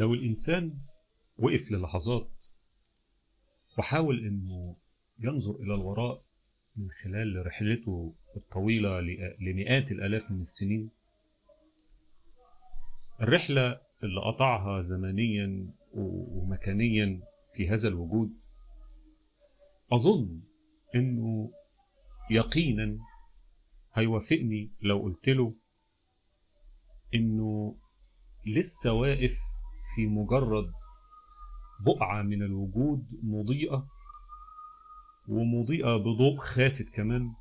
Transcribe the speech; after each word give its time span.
لو 0.00 0.14
الإنسان 0.14 0.78
وقف 1.38 1.70
للحظات 1.70 2.44
وحاول 3.78 4.26
إنه 4.26 4.76
ينظر 5.18 5.54
إلى 5.54 5.74
الوراء 5.74 6.24
من 6.76 6.90
خلال 6.90 7.46
رحلته 7.46 8.14
الطويلة 8.36 9.00
لمئات 9.40 9.92
الآلاف 9.92 10.30
من 10.30 10.40
السنين 10.40 10.90
الرحلة 13.20 13.80
اللي 14.02 14.20
قطعها 14.20 14.80
زمنيا 14.80 15.70
ومكانيا 15.94 17.20
في 17.56 17.68
هذا 17.68 17.88
الوجود 17.88 18.32
أظن 19.92 20.40
إنه 20.94 21.52
يقينا 22.30 22.98
هيوافقني 23.94 24.70
لو 24.82 24.98
قلت 24.98 25.28
له 25.28 25.54
إنه 27.14 27.76
لسه 28.46 28.92
واقف 28.92 29.49
في 29.94 30.06
مجرد 30.06 30.72
بقعة 31.80 32.22
من 32.22 32.42
الوجود 32.42 33.06
مضيئة 33.22 33.86
ومضيئة 35.28 35.96
بضوء 35.96 36.36
خافت 36.36 36.88
كمان 36.88 37.32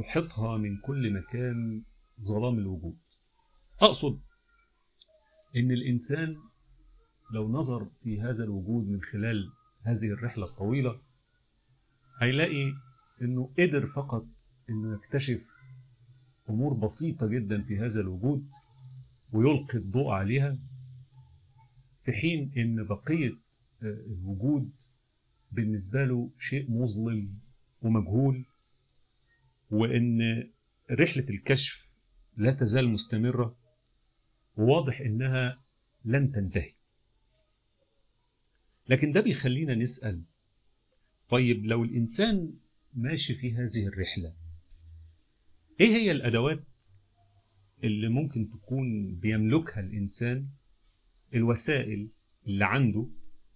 يحيطها 0.00 0.56
من 0.56 0.76
كل 0.80 1.12
مكان 1.12 1.82
ظلام 2.20 2.58
الوجود. 2.58 2.96
أقصد 3.80 4.20
إن 5.56 5.70
الإنسان 5.70 6.36
لو 7.32 7.48
نظر 7.48 7.88
في 8.02 8.20
هذا 8.20 8.44
الوجود 8.44 8.88
من 8.88 9.02
خلال 9.02 9.52
هذه 9.82 10.06
الرحلة 10.12 10.44
الطويلة 10.44 11.00
هيلاقي 12.20 12.72
إنه 13.22 13.50
قدر 13.58 13.86
فقط 13.86 14.26
إنه 14.70 14.94
يكتشف 14.94 15.46
أمور 16.50 16.74
بسيطة 16.74 17.26
جدا 17.26 17.62
في 17.62 17.78
هذا 17.78 18.00
الوجود 18.00 18.48
ويلقي 19.32 19.78
الضوء 19.78 20.10
عليها 20.10 20.58
في 22.00 22.12
حين 22.12 22.52
إن 22.56 22.84
بقية 22.84 23.32
الوجود 23.82 24.70
بالنسبة 25.52 26.04
له 26.04 26.30
شيء 26.38 26.70
مظلم 26.70 27.38
ومجهول 27.82 28.44
وإن 29.70 30.20
رحلة 30.90 31.26
الكشف 31.30 31.88
لا 32.36 32.52
تزال 32.52 32.88
مستمرة 32.88 33.56
وواضح 34.56 35.00
إنها 35.00 35.60
لن 36.04 36.32
تنتهي. 36.32 36.72
لكن 38.88 39.12
ده 39.12 39.20
بيخلينا 39.20 39.74
نسأل 39.74 40.22
طيب 41.28 41.64
لو 41.66 41.84
الإنسان 41.84 42.52
ماشي 42.94 43.34
في 43.34 43.54
هذه 43.54 43.86
الرحلة 43.86 44.34
إيه 45.80 45.86
هي 45.86 46.10
الأدوات 46.10 46.64
اللي 47.84 48.08
ممكن 48.08 48.50
تكون 48.50 49.14
بيملكها 49.14 49.80
الإنسان 49.80 50.48
الوسائل 51.34 52.08
اللي 52.46 52.64
عنده 52.64 53.06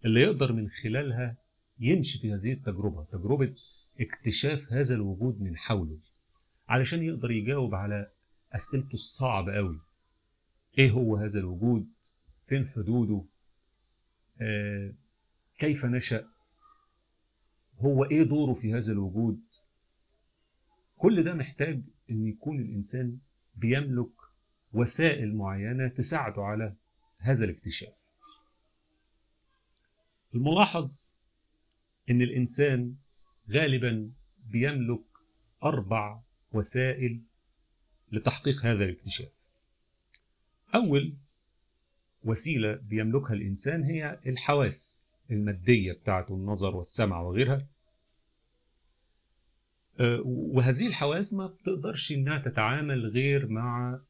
اللي 0.04 0.20
يقدر 0.20 0.52
من 0.52 0.68
خلالها 0.70 1.36
يمشي 1.78 2.18
في 2.18 2.32
هذه 2.32 2.52
التجربة 2.52 3.04
تجربة 3.04 3.54
اكتشاف 4.00 4.72
هذا 4.72 4.94
الوجود 4.94 5.40
من 5.40 5.56
حوله 5.56 5.98
علشان 6.68 7.02
يقدر 7.02 7.30
يجاوب 7.30 7.74
على 7.74 8.10
أسئلته 8.52 8.92
الصعبة 8.92 9.54
قوي 9.54 9.80
إيه 10.78 10.90
هو 10.90 11.16
هذا 11.16 11.40
الوجود؟ 11.40 11.88
فين 12.42 12.68
حدوده؟ 12.68 13.24
آه 14.40 14.92
كيف 15.58 15.84
نشأ؟ 15.84 16.28
هو 17.78 18.04
إيه 18.04 18.22
دوره 18.22 18.54
في 18.54 18.74
هذا 18.74 18.92
الوجود؟ 18.92 19.40
كل 20.96 21.22
ده 21.22 21.34
محتاج 21.34 21.80
أن 22.10 22.26
يكون 22.26 22.60
الإنسان 22.60 23.18
بيملك 23.56 24.10
وسائل 24.72 25.36
معينة 25.36 25.88
تساعده 25.88 26.42
على 26.42 26.74
هذا 27.24 27.44
الاكتشاف. 27.44 27.92
الملاحظ 30.34 31.12
أن 32.10 32.22
الإنسان 32.22 32.94
غالبا 33.50 34.10
بيملك 34.46 35.04
أربع 35.62 36.20
وسائل 36.52 37.20
لتحقيق 38.12 38.66
هذا 38.66 38.84
الاكتشاف. 38.84 39.28
أول 40.74 41.14
وسيلة 42.24 42.74
بيملكها 42.74 43.32
الإنسان 43.32 43.82
هي 43.82 44.18
الحواس 44.26 45.02
المادية 45.30 45.92
بتاعته 45.92 46.34
النظر 46.34 46.76
والسمع 46.76 47.20
وغيرها. 47.20 47.66
وهذه 50.24 50.86
الحواس 50.86 51.34
ما 51.34 51.46
بتقدرش 51.46 52.12
إنها 52.12 52.38
تتعامل 52.38 53.06
غير 53.06 53.46
مع 53.46 54.00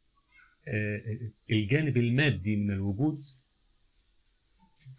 الجانب 1.51 1.97
المادي 1.97 2.57
من 2.57 2.71
الوجود 2.71 3.23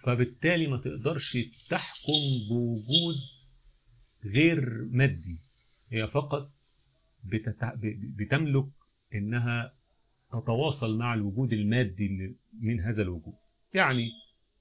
فبالتالي 0.03 0.67
ما 0.67 0.77
تقدرش 0.77 1.37
تحكم 1.69 2.47
بوجود 2.49 3.15
غير 4.25 4.85
مادي. 4.91 5.39
هي 5.89 6.07
فقط 6.07 6.51
بتتع... 7.23 7.73
بتملك 8.17 8.67
إنها 9.13 9.73
تتواصل 10.29 10.97
مع 10.97 11.13
الوجود 11.13 11.53
المادي 11.53 12.35
من 12.59 12.79
هذا 12.79 13.03
الوجود. 13.03 13.33
يعني 13.73 14.09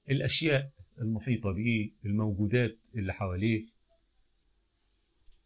الأشياء 0.09 0.71
المحيطة 1.01 1.51
به 1.51 1.91
الموجودات 2.05 2.89
اللي 2.95 3.13
حواليه. 3.13 3.65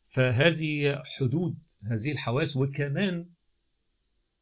فهذه 0.09 1.02
حدود 1.19 1.58
هذه 1.84 2.12
الحواس 2.12 2.58
وكمان 2.58 3.30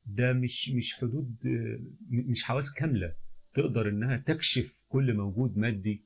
ده 0.07 0.33
مش 0.33 0.69
مش 0.69 0.93
حدود 0.95 1.35
مش 2.09 2.43
حواس 2.43 2.73
كاملة 2.73 3.13
تقدر 3.53 3.89
إنها 3.89 4.17
تكشف 4.17 4.83
كل 4.89 5.13
موجود 5.13 5.57
مادي. 5.57 6.03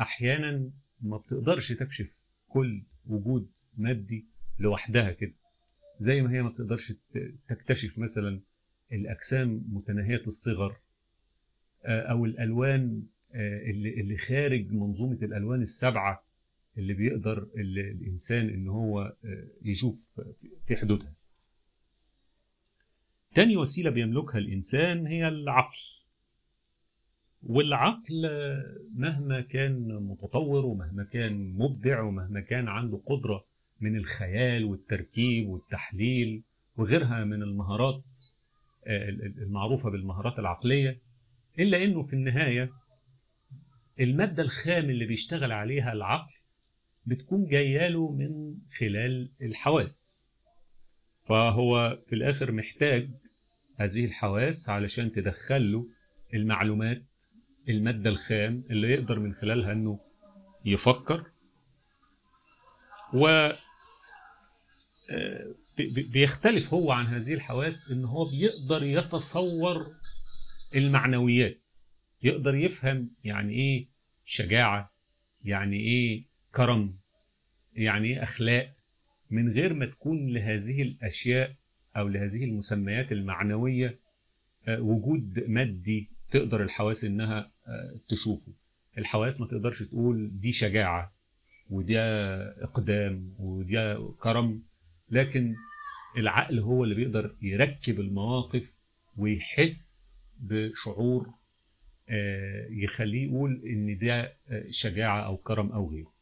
أحيانا 0.00 0.70
ما 1.00 1.16
بتقدرش 1.16 1.72
تكشف 1.72 2.08
كل 2.48 2.82
وجود 3.06 3.48
مادي 3.76 4.26
لوحدها 4.58 5.12
كده 5.12 5.32
زي 5.98 6.22
ما 6.22 6.32
هي 6.32 6.42
ما 6.42 6.48
بتقدرش 6.48 6.92
تكتشف 7.48 7.98
مثلا 7.98 8.40
الأجسام 8.92 9.64
متناهية 9.68 10.22
الصغر 10.26 10.76
أو 11.84 12.24
الألوان 12.24 13.02
اللي 13.34 14.00
اللي 14.00 14.16
خارج 14.16 14.72
منظومة 14.72 15.18
الألوان 15.22 15.62
السبعة 15.62 16.24
اللي 16.78 16.94
بيقدر 16.94 17.48
الإنسان 17.56 18.48
إن 18.48 18.68
هو 18.68 19.16
يشوف 19.62 20.20
في 20.66 20.76
حدودها. 20.76 21.14
تاني 23.34 23.56
وسيلة 23.56 23.90
بيملكها 23.90 24.38
الإنسان 24.38 25.06
هي 25.06 25.28
العقل. 25.28 25.78
والعقل 27.42 28.30
مهما 28.94 29.40
كان 29.40 29.88
متطور 29.88 30.66
ومهما 30.66 31.04
كان 31.04 31.54
مبدع 31.54 32.02
ومهما 32.02 32.40
كان 32.40 32.68
عنده 32.68 33.02
قدرة 33.06 33.44
من 33.80 33.96
الخيال 33.96 34.64
والتركيب 34.64 35.48
والتحليل 35.48 36.42
وغيرها 36.76 37.24
من 37.24 37.42
المهارات 37.42 38.04
المعروفة 39.38 39.90
بالمهارات 39.90 40.38
العقلية 40.38 40.98
إلا 41.58 41.84
إنه 41.84 42.02
في 42.06 42.12
النهاية 42.12 42.70
المادة 44.00 44.42
الخام 44.42 44.90
اللي 44.90 45.06
بيشتغل 45.06 45.52
عليها 45.52 45.92
العقل 45.92 46.34
بتكون 47.06 47.46
جاية 47.46 47.88
له 47.88 48.12
من 48.12 48.54
خلال 48.78 49.30
الحواس. 49.42 50.24
فهو 51.28 51.98
في 52.06 52.14
الآخر 52.14 52.52
محتاج 52.52 53.10
هذه 53.76 54.04
الحواس 54.04 54.68
علشان 54.68 55.12
تدخل 55.12 55.72
له 55.72 55.86
المعلومات 56.34 57.04
المادة 57.68 58.10
الخام 58.10 58.64
اللي 58.70 58.90
يقدر 58.90 59.18
من 59.18 59.34
خلالها 59.34 59.72
إنه 59.72 60.00
يفكر. 60.64 61.26
و 63.14 63.48
بيختلف 66.12 66.74
هو 66.74 66.92
عن 66.92 67.06
هذه 67.06 67.34
الحواس 67.34 67.90
إن 67.90 68.04
هو 68.04 68.24
بيقدر 68.24 68.82
يتصور 68.82 69.94
المعنويات 70.74 71.72
يقدر 72.22 72.54
يفهم 72.54 73.10
يعني 73.24 73.52
إيه 73.52 73.88
شجاعة 74.24 74.92
يعني 75.44 75.76
إيه 75.76 76.24
كرم 76.54 76.98
يعني 77.72 78.08
إيه 78.08 78.22
أخلاق 78.22 78.74
من 79.30 79.52
غير 79.52 79.74
ما 79.74 79.86
تكون 79.86 80.28
لهذه 80.34 80.82
الأشياء 80.82 81.54
أو 81.96 82.08
لهذه 82.08 82.44
المسميات 82.44 83.12
المعنوية 83.12 83.98
وجود 84.68 85.44
مادي 85.48 86.08
تقدر 86.30 86.62
الحواس 86.62 87.04
إنها 87.04 87.50
تشوفه. 88.08 88.52
الحواس 88.98 89.40
ما 89.40 89.46
تقدرش 89.46 89.82
تقول 89.82 90.30
دي 90.40 90.52
شجاعة 90.52 91.12
وده 91.70 92.02
إقدام 92.64 93.34
وده 93.38 94.12
كرم 94.20 94.62
لكن 95.10 95.54
العقل 96.18 96.58
هو 96.58 96.84
اللي 96.84 96.94
بيقدر 96.94 97.34
يركب 97.42 98.00
المواقف 98.00 98.70
ويحس 99.16 100.14
بشعور 100.40 101.30
يخليه 102.70 103.24
يقول 103.26 103.62
إن 103.66 103.98
ده 103.98 104.36
شجاعة 104.70 105.20
أو 105.26 105.36
كرم 105.36 105.72
أو 105.72 105.90
غيره. 105.90 106.12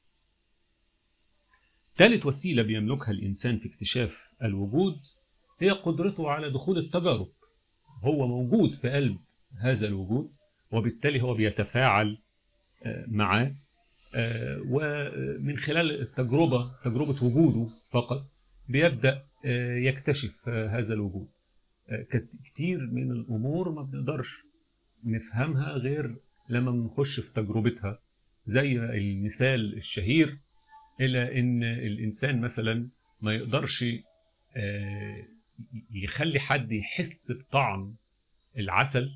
ثالث 1.96 2.26
وسيلة 2.26 2.62
بيملكها 2.62 3.10
الإنسان 3.10 3.58
في 3.58 3.68
اكتشاف 3.68 4.32
الوجود 4.42 5.00
هي 5.62 5.70
قدرته 5.70 6.30
على 6.30 6.50
دخول 6.50 6.78
التجارب. 6.78 7.28
هو 8.04 8.26
موجود 8.26 8.72
في 8.72 8.90
قلب 8.90 9.18
هذا 9.58 9.86
الوجود 9.86 10.30
وبالتالي 10.72 11.22
هو 11.22 11.34
بيتفاعل 11.34 12.18
معاه 13.06 13.54
ومن 14.68 15.56
خلال 15.58 16.00
التجربة 16.00 16.70
تجربة 16.84 17.24
وجوده 17.24 17.70
فقط 17.90 18.26
بيبدأ 18.68 19.24
يكتشف 19.84 20.48
هذا 20.48 20.94
الوجود. 20.94 21.28
كتير 22.44 22.78
من 22.80 23.10
الأمور 23.10 23.72
ما 23.72 23.82
بنقدرش 23.82 24.42
نفهمها 25.04 25.72
غير 25.72 26.16
لما 26.48 26.70
بنخش 26.70 27.20
في 27.20 27.32
تجربتها. 27.32 27.98
زي 28.46 28.76
المثال 28.76 29.76
الشهير 29.76 30.38
إلى 31.00 31.40
إن 31.40 31.62
الإنسان 31.62 32.40
مثلا 32.40 32.88
ما 33.20 33.34
يقدرش 33.34 33.84
يخلي 35.90 36.40
حد 36.40 36.72
يحس 36.72 37.32
بطعم 37.32 37.96
العسل 38.58 39.10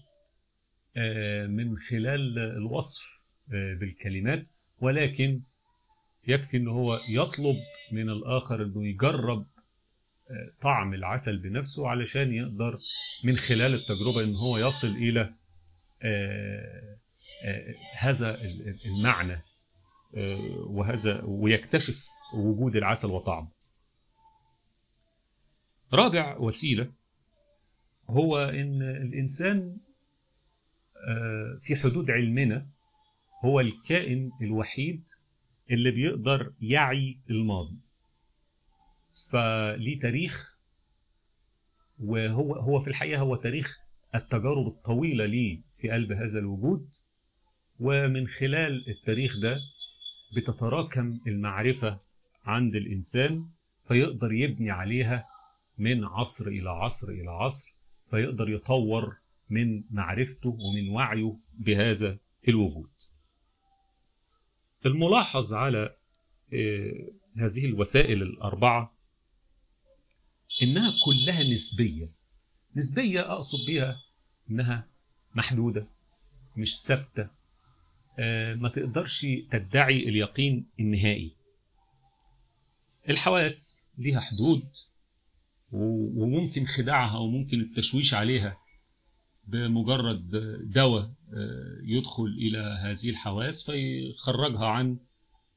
من 1.49 1.79
خلال 1.79 2.39
الوصف 2.39 3.03
بالكلمات. 3.49 4.47
ولكن 4.79 5.43
يكفي 6.29 6.57
إن 6.57 6.69
هو 6.69 7.01
يطلب 7.09 7.57
من 7.93 8.11
الآخر 8.11 8.63
إنه 8.63 8.87
يجرب 8.87 9.47
طعم 10.61 10.95
العسل 10.95 11.39
بنفسه 11.39 11.89
علشان 11.89 12.33
يقدر 12.33 12.79
من 13.25 13.37
خلال 13.37 13.75
التجربة 13.75 14.25
إن 14.25 14.35
هو 14.37 14.59
يصل 14.59 14.89
إلى 14.89 15.35
هذا 17.99 18.41
المعنى 18.87 19.43
وهذا 20.67 21.23
ويكتشف 21.25 22.07
وجود 22.35 22.77
العسل 22.77 23.09
وطعمه. 23.11 23.56
رابع 25.93 26.37
وسيلة 26.39 26.93
هو 28.11 28.39
إن 28.39 28.83
الإنسان 28.83 29.77
في 31.63 31.77
حدود 31.77 32.11
علمنا 32.11 32.67
هو 33.45 33.61
الكائن 33.61 34.31
الوحيد 34.43 35.09
اللي 35.71 35.91
بيقدر 35.91 36.53
يعي 36.61 37.19
الماضي. 37.31 37.77
فليه 39.31 39.99
تاريخ 40.01 40.57
وهو 41.99 42.55
هو 42.55 42.81
في 42.81 42.89
الحقيقة 42.89 43.21
هو 43.21 43.37
تاريخ 43.37 43.79
التجارب 44.15 44.67
الطويلة 44.67 45.27
ليه 45.27 45.61
في 45.81 45.91
قلب 45.91 46.13
هذا 46.13 46.39
الوجود. 46.39 46.89
ومن 47.81 48.29
خلال 48.29 48.91
التاريخ 48.91 49.37
ده 49.43 49.59
بتتراكم 50.37 51.21
المعرفة 51.27 52.01
عند 52.45 52.75
الإنسان 52.77 53.49
فيقدر 53.89 54.33
يبني 54.33 54.71
عليها 54.71 55.27
من 55.79 56.05
عصر 56.05 56.47
إلى 56.47 56.71
عصر 56.71 57.09
إلى 57.09 57.31
عصر 57.31 57.75
فيقدر 58.11 58.49
يطور 58.49 59.17
من 59.51 59.85
معرفته 59.91 60.49
ومن 60.49 60.89
وعيه 60.89 61.37
بهذا 61.55 62.19
الوجود. 62.49 62.91
الملاحظ 64.87 65.55
على 65.55 65.97
هذه 67.37 67.65
الوسائل 67.65 68.23
الأربعة 68.23 68.97
إنها 70.63 70.95
كلها 71.05 71.43
نسبية. 71.43 72.11
نسبية 72.77 73.33
أقصد 73.33 73.59
بها 73.67 74.03
إنها 74.51 74.89
محدودة 75.35 75.87
مش 76.57 76.83
ثابتة. 76.83 77.29
ما 78.55 78.69
تقدرش 78.69 79.27
تدعي 79.51 80.09
اليقين 80.09 80.67
النهائي. 80.81 81.37
الحواس 83.09 83.87
ليها 83.99 84.21
حدود 84.21 84.69
وممكن 85.73 86.67
خداعها 86.67 87.19
وممكن 87.19 87.61
التشويش 87.61 88.15
عليها 88.15 88.59
بمجرد 89.45 90.31
دواء 90.65 91.13
يدخل 91.83 92.25
إلى 92.25 92.59
هذه 92.59 93.11
الحواس 93.11 93.71
فيخرجها 93.71 94.67
عن 94.67 94.99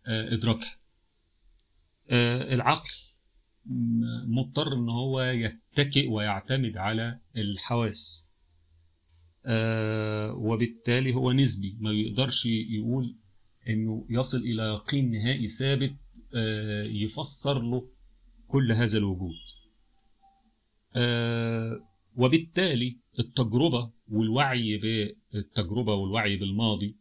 إدراكها. 0.07 0.77
العقل 2.53 2.89
مضطر 4.27 4.73
إن 4.73 4.89
هو 4.89 5.21
يتكئ 5.21 6.07
ويعتمد 6.07 6.77
على 6.77 7.19
الحواس. 7.37 8.29
وبالتالي 10.33 11.13
هو 11.15 11.31
نسبي 11.31 11.77
ما 11.79 11.91
يقدرش 11.91 12.45
يقول 12.45 13.17
إنه 13.69 14.05
يصل 14.09 14.37
إلى 14.37 14.63
يقين 14.63 15.11
نهائي 15.11 15.47
ثابت 15.47 15.95
يفسر 16.85 17.61
له 17.61 17.89
كل 18.47 18.71
هذا 18.71 18.97
الوجود. 18.97 19.35
وبالتالي 22.15 22.97
التجربة 23.19 23.91
والوعي 24.07 24.77
بالتجربة 24.77 25.93
والوعي 25.93 26.37
بالماضي 26.37 26.95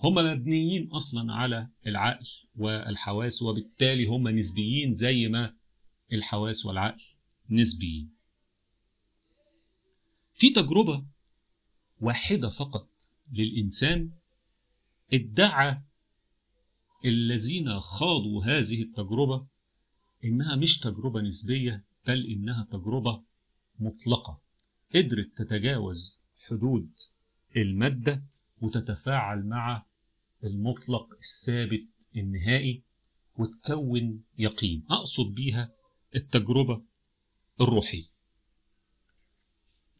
هم 0.00 0.14
مبنيين 0.14 0.88
أصلا 0.90 1.32
على 1.32 1.68
العقل 1.86 2.26
والحواس 2.56 3.42
وبالتالي 3.42 4.06
هم 4.06 4.28
نسبيين 4.28 4.94
زي 4.94 5.28
ما 5.28 5.54
الحواس 6.12 6.66
والعقل 6.66 7.02
نسبيين. 7.50 8.10
في 10.34 10.50
تجربة 10.50 11.04
واحدة 12.00 12.48
فقط 12.48 12.88
للإنسان 13.32 14.10
ادعى 15.14 15.82
الذين 17.04 17.80
خاضوا 17.80 18.44
هذه 18.44 18.82
التجربة 18.82 19.46
إنها 20.24 20.56
مش 20.56 20.78
تجربة 20.78 21.20
نسبية 21.20 21.84
بل 22.06 22.26
إنها 22.26 22.66
تجربة 22.70 23.22
مطلقة 23.78 24.40
قدرت 24.94 25.30
تتجاوز 25.36 26.20
حدود 26.48 26.90
المادة 27.56 28.22
وتتفاعل 28.60 29.46
مع 29.46 29.86
المطلق 30.44 31.14
الثابت 31.14 32.08
النهائي 32.16 32.82
وتكون 33.36 34.24
يقين. 34.38 34.84
أقصد 34.90 35.34
بيها 35.34 35.72
التجربة 36.14 36.82
الروحية. 37.60 38.04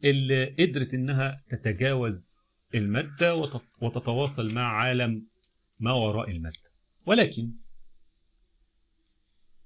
اللي 0.03 0.45
قدرت 0.45 0.93
إنها 0.93 1.43
تتجاوز 1.49 2.35
المادة 2.75 3.35
وتتواصل 3.81 4.53
مع 4.53 4.67
عالم 4.67 5.27
ما 5.79 5.93
وراء 5.93 6.31
المادة. 6.31 6.71
ولكن 7.05 7.51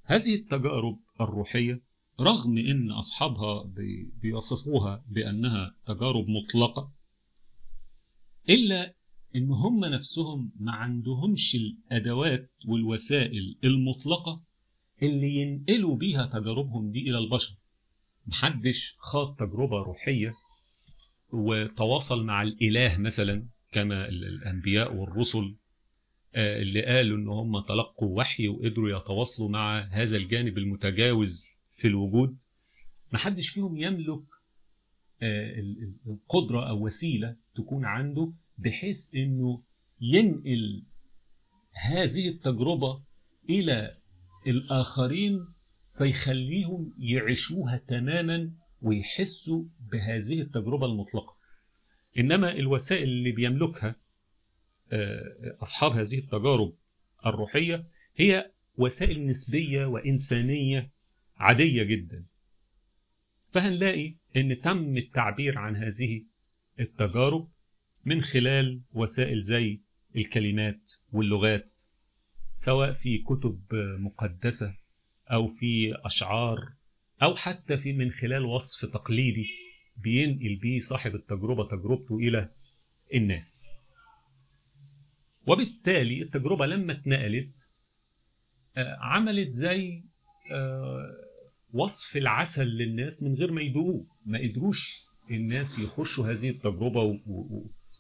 هذه 0.04 0.36
التجارب 0.36 1.00
الروحية 1.22 1.87
رغم 2.20 2.58
إن 2.58 2.92
أصحابها 2.92 3.72
بيصفوها 4.22 5.04
بأنها 5.08 5.76
تجارب 5.86 6.26
مطلقة 6.30 6.92
إلا 8.50 8.96
إن 9.36 9.52
هم 9.52 9.86
نفسهم 9.86 10.52
ما 10.60 10.72
عندهمش 10.72 11.56
الأدوات 11.56 12.52
والوسائل 12.68 13.58
المطلقة 13.64 14.44
اللي 15.04 15.36
ينقلوا 15.36 15.96
بيها 15.98 16.26
تجاربهم 16.26 16.92
دي 16.92 17.00
إلى 17.10 17.18
البشر. 17.18 17.56
محدش 18.28 18.96
خاض 18.98 19.36
تجربة 19.36 19.78
روحية 19.78 20.34
وتواصل 21.30 22.24
مع 22.24 22.42
الإله 22.42 22.98
مثلا 22.98 23.48
كما 23.72 24.08
الأنبياء 24.10 24.94
والرسل 24.96 25.56
اللي 26.36 26.86
قالوا 26.86 27.18
إن 27.18 27.28
هم 27.28 27.60
تلقوا 27.62 28.18
وحي 28.20 28.48
وقدروا 28.48 29.00
يتواصلوا 29.00 29.50
مع 29.50 29.80
هذا 29.80 30.18
الجانب 30.18 30.58
المتجاوز 30.58 31.57
في 31.78 31.88
الوجود 31.88 32.42
محدش 33.12 33.50
فيهم 33.50 33.78
يملك 33.78 34.24
القدرة 36.08 36.70
أو 36.70 36.86
وسيلة 36.86 37.36
تكون 37.56 37.86
عنده 37.86 38.34
بحيث 38.58 39.16
أنه 39.16 39.64
ينقل 40.02 40.84
هذه 41.74 42.30
التجربة 42.30 43.04
إلى 43.50 43.98
الآخرين 44.48 45.48
فيخليهم 45.98 46.94
يعيشوها 47.00 47.78
تماما 47.88 48.52
ويحسوا 48.82 49.64
بهذه 49.92 50.42
التجربة 50.42 50.86
المطلقة. 50.86 51.38
إنما 52.18 52.52
الوسائل 52.52 53.04
اللي 53.04 53.32
بيملكها 53.32 53.96
أصحاب 55.62 55.92
هذه 55.92 56.18
التجارب 56.20 56.74
الروحية 57.26 57.88
هي 58.16 58.52
وسائل 58.78 59.26
نسبية 59.28 59.86
وإنسانية 59.86 60.92
عادية 61.40 61.84
جدا. 61.84 62.26
فهنلاقي 63.52 64.16
إن 64.36 64.62
تم 64.62 64.98
التعبير 64.98 65.58
عن 65.58 65.76
هذه 65.76 66.24
التجارب 66.80 67.50
من 68.06 68.22
خلال 68.22 68.82
وسائل 68.94 69.42
زي 69.42 69.82
الكلمات 70.16 70.92
واللغات 71.12 71.82
سواء 72.54 72.94
في 72.94 73.18
كتب 73.18 73.62
مقدسة 74.00 74.76
أو 75.32 75.48
في 75.48 75.96
أشعار 76.06 76.74
أو 77.24 77.36
حتى 77.36 77.78
في 77.78 77.94
من 77.94 78.12
خلال 78.12 78.46
وصف 78.46 78.86
تقليدي 78.86 79.48
بينقل 79.98 80.56
بيه 80.56 80.80
صاحب 80.80 81.16
التجربة 81.16 81.68
تجربته 81.68 82.18
إلى 82.18 82.50
الناس. 83.14 83.72
وبالتالي 85.48 86.22
التجربة 86.22 86.66
لما 86.66 86.94
اتنقلت 86.94 87.68
عملت 89.00 89.50
زي 89.50 90.04
وصف 91.78 92.18
العسل 92.18 92.68
للناس 92.68 93.24
من 93.24 93.34
غير 93.34 93.52
ما 93.52 93.62
يدوقوه. 93.62 94.06
ما 94.26 94.40
قدروش 94.40 95.04
الناس 95.32 95.80
يخشوا 95.80 96.32
هذه 96.32 96.50
التجربة 96.50 97.20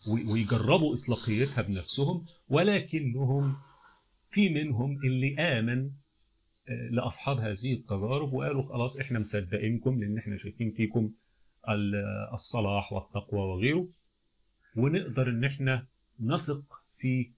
ويجربوا 0.08 0.96
إطلاقيتها 0.96 1.62
بنفسهم 1.62 2.26
ولكنهم 2.50 3.56
في 4.30 4.50
منهم 4.50 5.00
اللي 5.04 5.36
آمن 5.36 5.92
لأصحاب 6.92 7.38
هذه 7.40 7.74
التجارب 7.74 8.34
وقالوا 8.34 8.64
خلاص 8.64 9.00
إحنا 9.00 9.20
مصدقينكم 9.20 10.00
لأن 10.00 10.18
إحنا 10.18 10.38
شايفين 10.38 10.72
فيكم 10.72 11.12
الصلاح 12.34 12.94
والتقوى 12.94 13.40
وغيره 13.40 13.88
ونقدر 14.76 15.30
إن 15.30 15.44
إحنا 15.44 15.88
نثق 16.20 16.82
في 16.96 17.32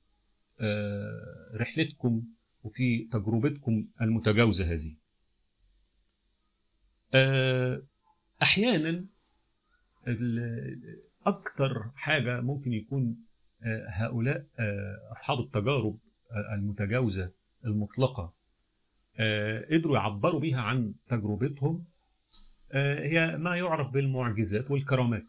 رحلتكم 1.55 2.23
وفي 2.63 3.07
تجربتكم 3.11 3.87
المتجاوزة 4.01 4.65
هذه. 4.65 4.95
أحيانا 8.41 9.05
أكثر 11.25 11.91
حاجة 11.95 12.41
ممكن 12.41 12.73
يكون 12.73 13.17
هؤلاء 13.87 14.45
أصحاب 15.11 15.39
التجارب 15.39 15.97
المتجاوزة 16.53 17.31
المطلقة 17.65 18.33
قدروا 19.71 19.95
يعبروا 19.95 20.39
بيها 20.39 20.61
عن 20.61 20.93
تجربتهم 21.07 21.85
هي 22.73 23.37
ما 23.37 23.55
يعرف 23.57 23.89
بالمعجزات 23.91 24.71
والكرامات 24.71 25.25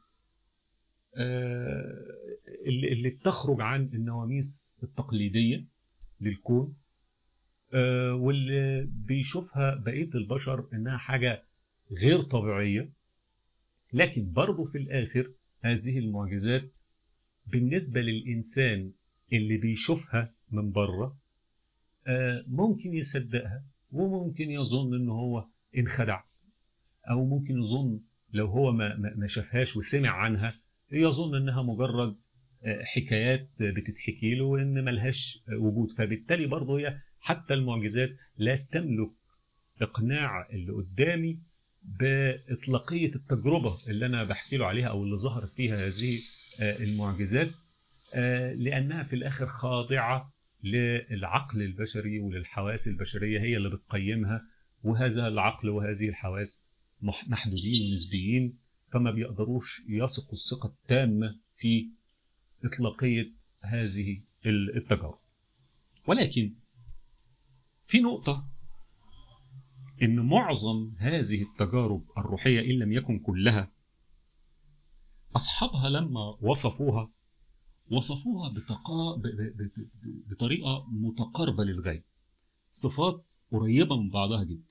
اللي 2.67 3.11
بتخرج 3.11 3.61
عن 3.61 3.91
النواميس 3.95 4.73
التقليدية 4.83 5.65
للكون 6.21 6.77
واللي 8.13 8.89
بيشوفها 8.93 9.75
بقية 9.75 10.11
البشر 10.15 10.69
إنها 10.73 10.97
حاجة 10.97 11.43
غير 11.93 12.21
طبيعية 12.21 12.93
لكن 13.93 14.33
برضه 14.33 14.65
في 14.65 14.79
الآخر 14.79 15.33
هذه 15.61 15.99
المعجزات 15.99 16.79
بالنسبة 17.47 18.01
للإنسان 18.01 18.93
اللي 19.33 19.57
بيشوفها 19.57 20.35
من 20.51 20.71
بره 20.73 21.19
ممكن 22.47 22.95
يصدقها 22.95 23.65
وممكن 23.93 24.51
يظن 24.51 24.95
إن 24.95 25.09
هو 25.09 25.47
انخدع 25.79 26.23
أو 27.11 27.25
ممكن 27.25 27.59
يظن 27.59 28.01
لو 28.33 28.47
هو 28.47 28.73
ما, 28.73 28.97
ما 29.17 29.27
شافهاش 29.27 29.77
وسمع 29.77 30.11
عنها 30.11 30.55
يظن 30.93 31.35
إنها 31.35 31.63
مجرد 31.63 32.17
حكايات 32.83 33.51
بتتحكي 33.61 34.35
له 34.35 34.45
وإن 34.45 34.85
ملهاش 34.85 35.45
وجود. 35.53 35.91
فبالتالي 35.91 36.47
برضه 36.47 36.79
هي 36.79 37.01
حتى 37.21 37.55
المعجزات 37.55 38.11
لا 38.37 38.57
تملك 38.57 39.11
إقناع 39.83 40.49
اللي 40.51 40.73
قدامي 40.73 41.39
بإطلاقية 41.83 43.15
التجربة 43.15 43.79
اللي 43.87 44.07
أنا 44.07 44.25
بحكي 44.25 44.57
له 44.57 44.67
عليها 44.67 44.87
أو 44.89 45.05
اللي 45.05 45.17
ظهرت 45.17 45.53
فيها 45.55 45.87
هذه 45.87 46.19
المعجزات 46.61 47.53
لأنها 48.55 49.03
في 49.03 49.17
الآخر 49.17 49.47
خاضعة 49.47 50.33
للعقل 50.65 51.63
البشري 51.63 52.21
وللحواس 52.21 52.89
البشرية 52.89 53.41
هي 53.41 53.57
اللي 53.57 53.71
بتقيمها 53.71 54.43
وهذا 54.83 55.29
العقل 55.29 55.69
وهذه 55.69 56.09
الحواس 56.09 56.65
محدودين 57.27 57.91
ونسبيين 57.91 58.59
فما 58.93 59.11
بيقدروش 59.11 59.83
يثقوا 59.89 60.33
الثقة 60.33 60.67
التامة 60.67 61.39
في 61.57 61.89
إطلاقية 62.65 63.33
هذه 63.61 64.21
التجارب. 64.47 65.19
ولكن 66.07 66.55
في 67.87 68.01
نقطة 68.01 68.49
إن 70.02 70.21
معظم 70.21 70.92
هذه 70.99 71.42
التجارب 71.42 72.04
الروحية 72.19 72.61
إن 72.61 72.78
لم 72.78 72.92
يكن 72.92 73.19
كلها 73.19 73.73
أصحابها 75.37 75.88
لما 75.88 76.37
وصفوها 76.40 77.11
وصفوها 77.90 78.52
بتقا... 78.52 79.16
ب... 79.16 79.23
ب... 79.23 79.71
ب... 80.02 80.30
بطريقة 80.30 80.87
متقاربة 80.90 81.64
للغاية. 81.64 82.04
صفات 82.71 83.35
قريبة 83.52 83.97
من 83.97 84.11
بعضها 84.11 84.45
جدا. 84.45 84.64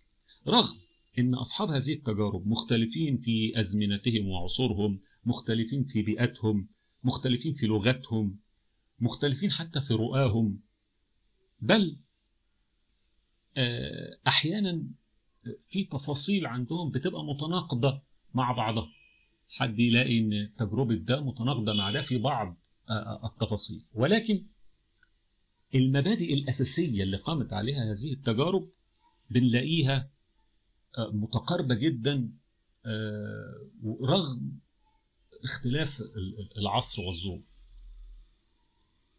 رغم 0.47 0.77
إن 1.19 1.35
أصحاب 1.35 1.69
هذه 1.69 1.93
التجارب 1.93 2.47
مختلفين 2.47 3.17
في 3.17 3.59
أزمنتهم 3.59 4.27
وعصورهم 4.27 4.99
مختلفين 5.25 5.83
في 5.83 6.01
بيئتهم 6.01 6.67
مختلفين 7.03 7.53
في 7.53 7.67
لغتهم 7.67 8.39
مختلفين 8.99 9.51
حتى 9.51 9.81
في 9.81 9.93
رؤاهم 9.93 10.59
بل 11.61 11.97
أحيانا 14.27 14.83
في 15.69 15.83
تفاصيل 15.83 16.45
عندهم 16.47 16.91
بتبقى 16.91 17.23
متناقضة 17.25 18.01
مع 18.33 18.51
بعضها. 18.51 18.89
حد 19.49 19.79
يلاقي 19.79 20.19
إن 20.19 20.49
تجربة 20.59 20.95
ده 20.95 21.21
متناقضة 21.21 21.73
مع 21.73 21.91
ده 21.91 22.01
في 22.01 22.17
بعض 22.17 22.57
التفاصيل. 23.23 23.85
ولكن 23.93 24.45
المبادئ 25.75 26.33
الأساسية 26.33 27.03
اللي 27.03 27.17
قامت 27.17 27.53
عليها 27.53 27.83
هذه 27.91 28.13
التجارب 28.13 28.69
بنلاقيها 29.29 30.09
متقاربة 31.13 31.75
جدا 31.75 32.29
رغم 34.01 34.59
اختلاف 35.43 36.03
العصر 36.57 37.01
والظروف. 37.01 37.59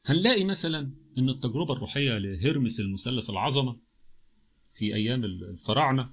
هنلاقي 0.05 0.45
مثلا 0.45 0.93
إن 1.19 1.29
التجربة 1.29 1.73
الروحية 1.75 2.19
لهرمس 2.19 2.81
المثلث 2.81 3.31
العظمة 3.31 3.77
في 4.81 4.95
أيام 4.95 5.25
الفراعنة 5.25 6.11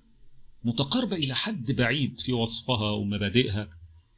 متقاربة 0.64 1.16
إلى 1.16 1.36
حد 1.36 1.72
بعيد 1.72 2.20
في 2.20 2.34
وصفها 2.34 2.92
ومبادئها 2.92 3.70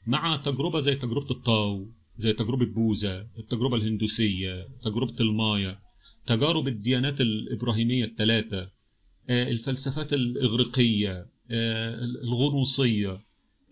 مع 0.08 0.36
تجربة 0.46 0.80
زي 0.80 0.96
تجربة 0.96 1.32
الطاو 1.32 1.88
زي 2.18 2.34
تجربة 2.34 2.66
بوذا 2.66 3.28
التجربة 3.40 3.76
الهندوسية 3.76 4.68
تجربة 4.84 5.16
المايا 5.20 5.80
تجارب 6.28 6.68
الديانات 6.68 7.22
الإبراهيمية 7.22 8.06
الثلاثة 8.06 8.70
الفلسفات 9.30 10.14
الإغريقية 10.14 11.30
الغنوصية 12.24 13.22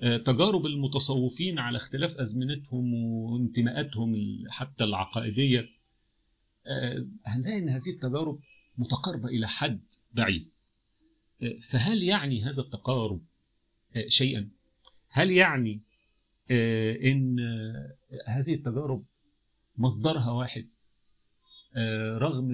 تجارب 0.02 0.66
المتصوفين 0.66 1.60
على 1.60 1.78
اختلاف 1.78 2.12
أزمنتهم 2.18 2.94
وانتماءاتهم 2.94 4.16
حتى 4.50 4.84
العقائدية. 4.84 5.70
هنلاقي 7.26 7.58
أن 7.60 7.70
هذه 7.70 7.90
التجارب 7.90 8.40
متقاربة 8.78 9.28
إلى 9.28 9.48
حد 9.48 9.82
بعيد. 10.14 10.57
فهل 11.62 12.04
يعني 12.04 12.44
هذا 12.44 12.62
التقارب 12.62 13.22
شيئا؟ 14.08 14.50
هل 15.10 15.32
يعني 15.32 15.82
إن 17.12 17.40
هذه 18.28 18.54
التجارب 18.54 19.04
مصدرها 19.78 20.32
واحد 20.32 20.68
رغم 22.18 22.52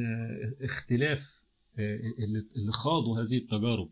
اختلاف 0.62 1.42
اللي 1.80 2.72
خاضوا 2.72 3.22
هذه 3.22 3.38
التجارب 3.38 3.90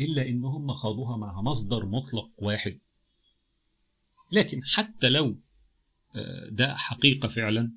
إلا 0.00 0.28
إن 0.28 0.44
هم 0.44 0.72
خاضوها 0.74 1.16
مع 1.16 1.40
مصدر 1.40 1.86
مطلق 1.86 2.30
واحد 2.38 2.78
لكن 4.32 4.64
حتى 4.64 5.08
لو 5.08 5.36
ده 6.50 6.76
حقيقة 6.76 7.28
فعلا 7.28 7.72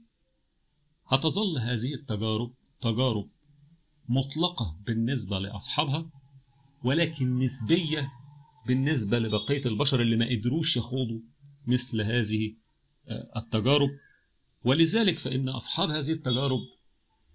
هتظل 1.07 1.57
هذه 1.57 1.93
التجارب 1.93 2.53
تجارب 2.81 3.29
مطلقة 4.09 4.77
بالنسبة 4.85 5.39
لأصحابها 5.39 6.09
ولكن 6.83 7.39
نسبية 7.39 8.11
بالنسبة 8.67 9.19
لبقية 9.19 9.65
البشر 9.65 10.01
اللي 10.01 10.15
ما 10.15 10.29
قدروش 10.29 10.77
يخوضوا 10.77 11.19
مثل 11.67 12.01
هذه 12.01 12.55
التجارب. 13.35 13.89
ولذلك 14.65 15.17
فإن 15.17 15.49
أصحاب 15.49 15.89
هذه 15.89 16.11
التجارب 16.11 16.59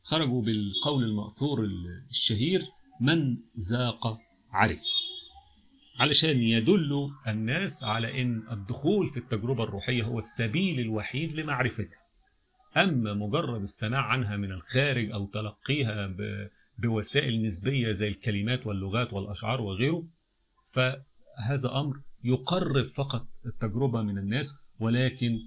خرجوا 0.03 0.43
بالقول 0.43 1.05
المأثور 1.05 1.65
الشهير 2.11 2.63
من 3.01 3.37
ذاق 3.71 4.19
عرف. 4.51 4.85
علشان 5.99 6.43
يدلوا 6.43 7.11
الناس 7.29 7.85
على 7.85 8.23
أن 8.23 8.53
الدخول 8.53 9.11
في 9.11 9.17
التجربة 9.19 9.65
الروحية 9.65 10.03
هو 10.03 10.19
السبيل 10.19 10.81
الوحيد 10.81 11.33
لمعرفتها. 11.33 12.01
أما 12.77 13.15
مجرد 13.15 13.63
السماع 13.63 14.01
عنها 14.01 14.37
من 14.37 14.53
الخارج 14.53 15.11
أو 15.11 15.27
تلقيها 15.27 16.07
بوسائل 16.79 17.43
نسبية 17.43 17.93
زي 17.93 18.09
الكلمات 18.09 18.67
واللغات 18.67 19.13
والأشعار 19.13 19.61
وغيره 19.61 20.07
فهذا 20.73 21.71
أمر 21.81 22.01
يقرب 22.25 22.89
فقط 22.89 23.27
التجربة 23.47 24.03
من 24.03 24.19
الناس 24.19 24.59
ولكن 24.81 25.39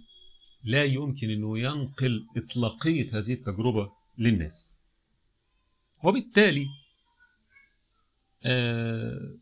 لا 0.63 0.83
يمكن 0.83 1.29
أنه 1.29 1.59
ينقل 1.59 2.27
إطلاقية 2.37 3.09
هذه 3.17 3.33
التجربة 3.33 3.91
للناس. 4.17 4.75
وبالتالي 6.03 6.65
آه 8.45 9.37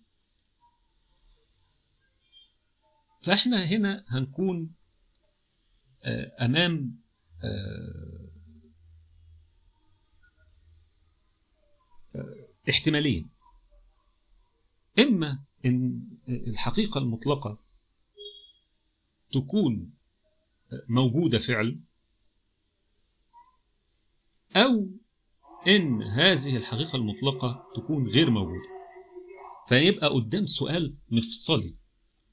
فإحنا 3.24 3.64
هنا 3.66 4.06
هنكون 4.08 4.76
آه 6.04 6.46
أمام 6.46 7.00
آه 7.44 8.29
احتمالين. 12.70 13.30
إما 15.00 15.44
إن 15.66 16.02
الحقيقة 16.30 16.98
المطلقة 16.98 17.60
تكون 19.34 19.94
موجودة 20.90 21.40
فعلا 21.40 21.80
أو 24.56 24.90
إن 25.68 26.04
هذه 26.04 26.58
الحقيقة 26.58 26.96
المطلقة 26.96 27.66
تكون 27.76 28.08
غير 28.08 28.30
موجودة. 28.30 28.70
فيبقى 29.70 30.08
قدام 30.08 30.46
سؤال 30.46 30.96
مفصلي. 31.12 31.76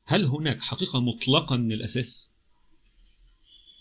هل 0.04 0.24
هناك 0.24 0.62
حقيقة 0.62 1.00
مطلقة 1.00 1.56
من 1.56 1.72
الأساس؟ 1.72 2.32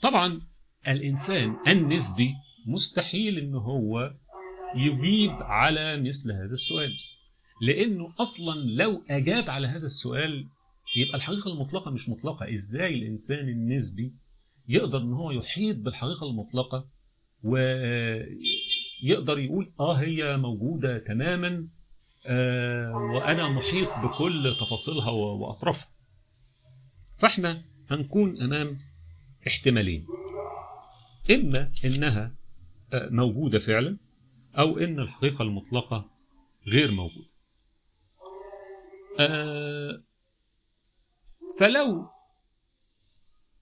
طبعا 0.01 0.39
الإنسان 0.87 1.57
النسبي 1.67 2.35
مستحيل 2.65 3.37
إن 3.37 3.55
هو 3.55 4.15
يجيب 4.75 5.31
على 5.31 6.01
مثل 6.01 6.31
هذا 6.31 6.43
السؤال. 6.53 6.91
لأنه 7.61 8.13
أصلا 8.19 8.53
لو 8.55 9.03
أجاب 9.09 9.49
على 9.49 9.67
هذا 9.67 9.85
السؤال 9.85 10.47
يبقى 10.97 11.17
الحقيقة 11.17 11.51
المطلقة 11.53 11.91
مش 11.91 12.09
مطلقة. 12.09 12.49
إزاي 12.49 12.93
الإنسان 12.93 13.49
النسبي 13.49 14.13
يقدر 14.67 14.97
إن 14.97 15.13
هو 15.13 15.31
يحيط 15.31 15.77
بالحقيقة 15.77 16.27
المطلقة 16.29 16.87
ويقدر 17.43 19.39
يقول 19.39 19.73
آه 19.79 19.95
هي 19.95 20.37
موجودة 20.37 20.97
تماما 20.97 21.67
آه 22.25 22.91
وأنا 22.95 23.49
محيط 23.49 23.89
بكل 23.89 24.55
تفاصيلها 24.59 25.09
وأطرافها. 25.11 25.87
فإحنا 27.17 27.63
هنكون 27.91 28.41
أمام 28.41 28.77
احتمالين. 29.47 30.05
إما 31.31 31.71
إنها 31.85 32.35
موجودة 32.93 33.59
فعلا 33.59 33.97
أو 34.59 34.77
إن 34.77 34.99
الحقيقة 34.99 35.41
المطلقة 35.43 36.11
غير 36.67 36.91
موجودة. 36.91 37.29
آه 39.19 40.03
فلو 41.59 42.09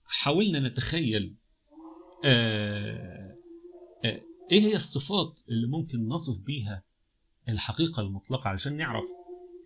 حاولنا 0.05 0.59
نتخيل 0.59 1.35
آه 2.25 3.37
آه 4.05 4.21
إيه 4.51 4.59
هي 4.61 4.75
الصفات 4.75 5.41
اللي 5.49 5.67
ممكن 5.67 6.07
نصف 6.07 6.43
بيها 6.45 6.83
الحقيقة 7.49 8.01
المطلقة 8.01 8.47
علشان 8.49 8.77
نعرف 8.77 9.07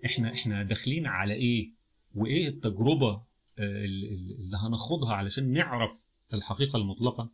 إحنا 0.05 0.33
إحنا 0.33 0.63
داخلين 0.63 1.07
على 1.07 1.33
إيه 1.33 1.71
وإيه 2.15 2.47
التجربة 2.47 3.23
اللي 3.59 4.57
هناخدها 4.57 5.13
علشان 5.13 5.53
نعرف 5.53 5.99
الحقيقة 6.33 6.77
المطلقة؟ 6.77 7.29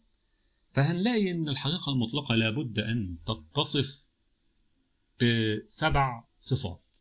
فهنلاقي 0.74 1.32
إن 1.32 1.50
الحقيقة 1.50 1.92
المطلقة 1.92 2.36
لابد 2.36 2.80
أن 2.80 3.18
تتصف 3.27 4.06
بسبع 5.22 6.24
صفات؟ 6.38 7.00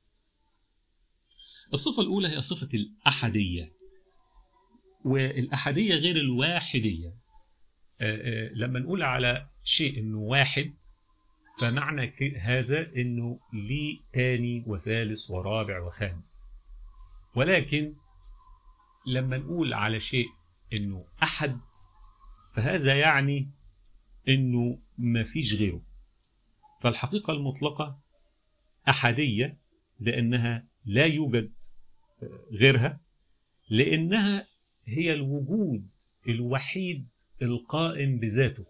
الصفة 1.73 2.03
الأولى 2.03 2.29
هي 2.29 2.41
صفة 2.41 2.69
الأحدية 2.75 3.73
والأحدية 5.05 5.95
غير 5.95 6.17
الواحدية. 6.17 7.15
لما 8.55 8.79
نقول 8.79 9.03
على 9.03 9.49
شيء 9.65 9.99
إنه 9.99 10.19
واحد 10.19 10.75
فمعنى 11.61 12.39
هذا 12.39 12.93
إنه 12.97 13.41
ليه 13.53 14.01
تاني 14.13 14.65
وثالث 14.67 15.31
ورابع 15.31 15.81
وخامس. 15.81 16.43
ولكن 17.37 17.95
لما 19.07 19.39
نقول 19.39 19.75
على 19.75 20.01
شيء 20.01 20.29
إنه 20.73 21.05
أحد 21.23 21.61
فهذا 22.57 22.95
يعني 22.95 23.51
إنه 24.29 24.79
ما 24.99 25.23
فيش 25.23 25.55
غيره. 25.55 25.83
فالحقيقة 26.81 27.33
المطلقة 27.33 28.01
أحدية 28.89 29.59
لأنها 30.01 30.67
لا 30.85 31.07
يوجد 31.07 31.53
غيرها 32.53 33.01
لأنها 33.71 34.47
هي 34.87 35.13
الوجود 35.13 35.89
الوحيد 36.29 37.09
القائم 37.43 38.19
بذاته 38.19 38.65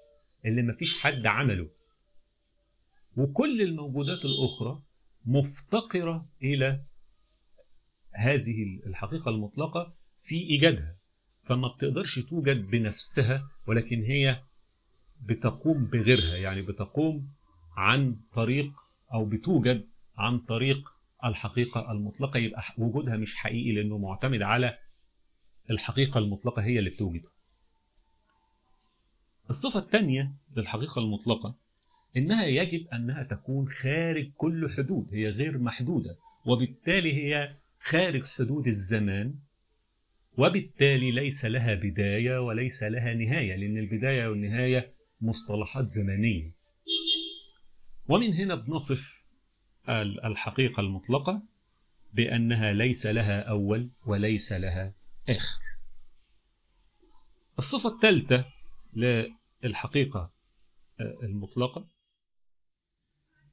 اللي 0.45 0.63
مفيش 0.63 1.01
حد 1.01 1.27
عمله. 1.27 1.71
وكل 3.17 3.63
الموجودات 3.63 4.19
الأخرى 4.25 4.83
مفتقرة 5.25 6.29
إلى 6.43 6.85
هذه 8.11 8.81
الحقيقة 8.87 9.29
المطلقة 9.31 9.95
في 10.21 10.35
إيجادها. 10.35 10.97
فما 11.45 11.69
بتقدرش 11.69 12.19
توجد 12.19 12.67
بنفسها 12.67 13.49
ولكن 13.67 14.03
هي 14.03 14.43
بتقوم 15.23 15.85
بغيرها 15.87 16.37
يعني 16.37 16.63
بتقوم 16.63 17.29
عن 17.77 18.17
طريق 18.35 18.73
أو 19.15 19.25
بتوجد 19.25 19.89
عن 20.17 20.39
طريق 20.39 20.89
الحقيقة 21.25 21.93
المطلقة. 21.93 22.39
يبقى 22.39 22.63
وجودها 22.79 23.17
مش 23.17 23.35
حقيقي 23.37 23.73
لأنه 23.73 23.99
معتمد 23.99 24.43
على 24.43 24.79
الحقيقة 25.71 26.19
المطلقة 26.19 26.63
هي 26.63 26.79
اللي 26.79 26.91
بتوجده. 26.91 27.29
الصفة 29.51 29.81
الثانية 29.81 30.33
للحقيقة 30.57 31.01
المطلقة 31.01 31.55
إنها 32.17 32.45
يجب 32.45 32.87
أنها 32.89 33.23
تكون 33.23 33.69
خارج 33.69 34.31
كل 34.37 34.71
حدود 34.77 35.09
هي 35.13 35.29
غير 35.31 35.59
محدودة 35.59 36.17
وبالتالي 36.47 37.13
هي 37.15 37.57
خارج 37.81 38.25
حدود 38.25 38.67
الزمان 38.67 39.35
وبالتالي 40.39 41.11
ليس 41.11 41.45
لها 41.45 41.75
بداية 41.75 42.39
وليس 42.47 42.83
لها 42.83 43.15
نهاية 43.15 43.57
لأن 43.57 43.79
البداية 43.79 44.27
والنهاية 44.27 44.93
مصطلحات 45.23 45.87
زمنية 45.89 46.55
ومن 48.09 48.35
هنا 48.35 48.55
بنصف 48.55 49.23
الحقيقة 50.25 50.81
المطلقة 50.81 51.43
بأنها 52.15 52.73
ليس 52.73 53.07
لها 53.07 53.41
أول 53.41 53.91
وليس 54.07 54.53
لها 54.53 54.95
آخر. 55.29 55.61
الصفة 57.59 57.89
الثالثة 57.95 58.45
للحقيقة 59.63 60.33
المطلقة 61.01 61.89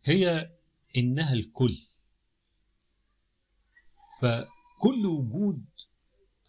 هي 0.04 0.52
إنها 0.98 1.34
الكل. 1.34 1.78
فكل 4.22 5.06
وجود 5.06 5.66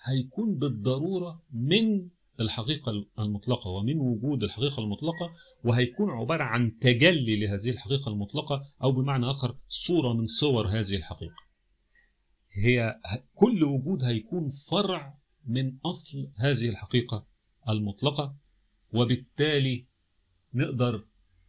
هيكون 0.03 0.59
بالضرورة 0.59 1.43
من 1.51 2.09
الحقيقة 2.41 3.07
المطلقة 3.19 3.71
ومن 3.71 3.99
وجود 3.99 4.43
الحقيقة 4.43 4.83
المطلقة 4.83 5.31
وهيكون 5.65 6.11
عبارة 6.11 6.45
عن 6.45 6.79
تجلي 6.79 7.41
لهذه 7.41 7.71
الحقيقة 7.71 8.09
المطلقة 8.09 8.63
أو 8.83 8.93
بمعنى 8.93 9.31
آخر 9.31 9.57
صورة 9.69 10.13
من 10.13 10.27
صور 10.27 10.69
هذه 10.69 10.97
الحقيقة. 10.97 11.35
هي 12.53 13.01
كل 13.35 13.65
وجود 13.65 14.05
هيكون 14.05 14.51
فرع 14.71 15.19
من 15.47 15.79
أصل 15.85 16.31
هذه 16.37 16.69
الحقيقة 16.69 17.27
المطلقة 17.69 18.37
وبالتالي 18.95 19.87
نقدر 20.55 21.05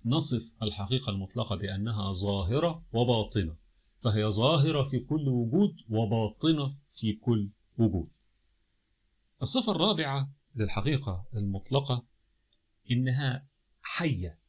نصف 0.06 0.52
الحقيقة 0.64 1.10
المطلقة 1.10 1.56
بأنها 1.56 2.12
ظاهرة 2.12 2.84
وباطنة. 2.94 3.56
فهي 4.04 4.30
ظاهرة 4.30 4.88
في 4.88 5.00
كل 5.00 5.30
وجود 5.30 5.76
وباطنة 5.90 6.76
في 6.92 7.14
كل 7.14 7.50
وجود. 7.78 8.10
الصفة 9.42 9.72
الرابعة 9.72 10.30
للحقيقة 10.56 11.26
المطلقة 11.34 12.06
إنها 12.92 13.48
حية. 13.82 14.40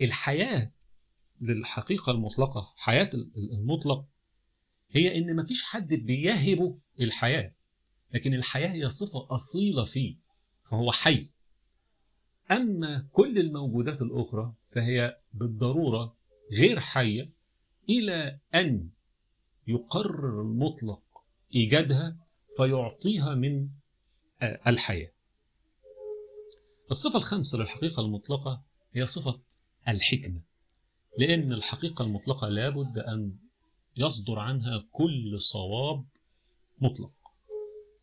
والحياة 0.00 0.72
للحقيقة 1.40 2.12
المطلقة 2.12 2.72
حياة 2.76 3.10
المطلق 3.36 4.08
هي 4.90 5.18
إن 5.18 5.36
مفيش 5.36 5.62
حد 5.62 5.88
بيهبه 5.88 6.78
الحياة 7.00 7.54
لكن 8.14 8.34
الحياة 8.34 8.68
هي 8.68 8.90
صفة 8.90 9.34
أصيلة 9.34 9.84
فيه 9.84 10.16
فهو 10.70 10.92
حي. 10.92 11.30
أما 12.50 13.08
كل 13.12 13.38
الموجودات 13.38 14.02
الأخرى 14.02 14.54
فهي 14.72 15.20
بالضرورة 15.34 16.16
غير 16.52 16.80
حية 16.80 17.30
إلى 17.88 18.40
أن 18.54 18.90
يقرر 19.66 20.42
المطلق 20.42 21.02
إيجادها 21.54 22.16
فيعطيها 22.56 23.34
من 23.34 23.68
الحياة. 24.42 25.12
الصفة 26.90 27.16
الخامسة 27.18 27.58
للحقيقة 27.58 28.00
المطلقة 28.00 28.62
هي 28.92 29.06
صفة 29.06 29.40
الحكمة 29.88 30.40
لأن 31.18 31.52
الحقيقة 31.52 32.04
المطلقة 32.04 32.48
لابد 32.48 32.98
أن 32.98 33.36
يصدر 33.96 34.38
عنها 34.38 34.84
كل 34.92 35.40
صواب 35.40 36.04
مطلق. 36.80 37.12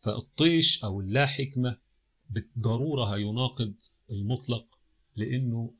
فالطيش 0.02 0.84
أو 0.84 1.00
اللا 1.00 1.26
حكمة 1.26 1.78
بالضرورة 2.30 3.14
هيناقض 3.16 3.74
المطلق 4.10 4.78
لأنه 5.16 5.74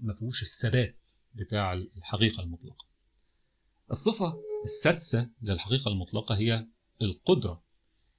ما 0.00 0.14
فيهوش 0.14 0.42
الثبات 0.42 1.10
بتاع 1.34 1.72
الحقيقة 1.72 2.42
المطلقة. 2.42 2.86
الصفة 3.90 4.42
السادسة 4.64 5.30
للحقيقة 5.42 5.88
المطلقة 5.88 6.36
هي 6.38 6.66
القدرة. 7.02 7.65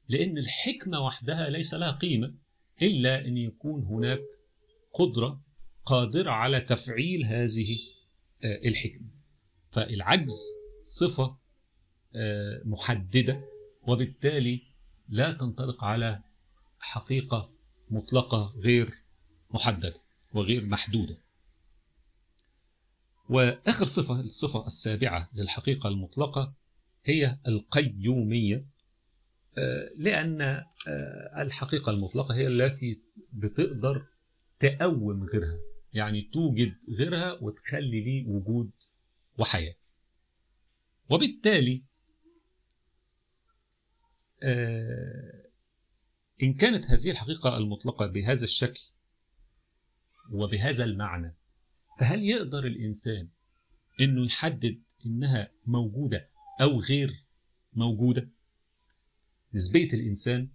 لأن 0.10 0.38
الحكمة 0.38 1.00
وحدها 1.00 1.50
ليس 1.50 1.74
لها 1.74 1.92
قيمة 1.92 2.34
إلا 2.82 3.26
أن 3.26 3.38
يكون 3.38 3.84
هناك 3.84 4.20
قدرة 4.94 5.42
قادرة 5.86 6.32
على 6.32 6.60
تفعيل 6.60 7.26
هذه 7.26 7.78
الحكمة. 8.44 9.08
فالعجز 9.72 10.44
صفة 10.84 11.38
محددة 12.66 13.42
وبالتالي 13.88 14.62
لا 15.10 15.34
تنطلق 15.34 15.84
على 15.84 16.22
حقيقة 16.80 17.52
مطلقة 17.90 18.54
غير 18.58 18.94
محددة 19.52 20.02
وغير 20.34 20.66
محدودة. 20.66 21.18
وآخر 23.30 23.86
صفة 23.86 24.20
الصفة 24.20 24.68
السابعة 24.68 25.30
للحقيقة 25.34 25.90
المطلقة 25.90 26.54
هي 27.06 27.40
القيومية. 27.48 28.77
لأن 29.98 30.64
الحقيقة 31.38 31.92
المطلقة 31.92 32.36
هي 32.36 32.48
التي 32.48 33.02
بتقدر 33.34 34.06
تقوم 34.60 35.24
غيرها 35.24 35.60
يعني 35.94 36.30
توجد 36.34 36.76
غيرها 36.90 37.32
وتخلي 37.42 38.02
ليه 38.02 38.28
وجود 38.28 38.72
وحياة 39.38 39.76
وبالتالي 41.10 41.84
إن 46.44 46.54
كانت 46.54 46.86
هذه 46.86 47.12
الحقيقة 47.12 47.58
المطلقة 47.58 48.08
بهذا 48.08 48.44
الشكل 48.44 48.82
وبهذا 50.32 50.84
المعنى 50.84 51.36
فهل 52.00 52.24
يقدر 52.24 52.66
الإنسان 52.68 53.30
إنه 54.02 54.26
يحدد 54.26 54.82
إنها 55.06 55.52
موجودة 55.66 56.30
أو 56.62 56.80
غير 56.80 57.26
موجودة؟ 57.74 58.30
نسبية 59.54 59.94
الإنسان 59.94 60.50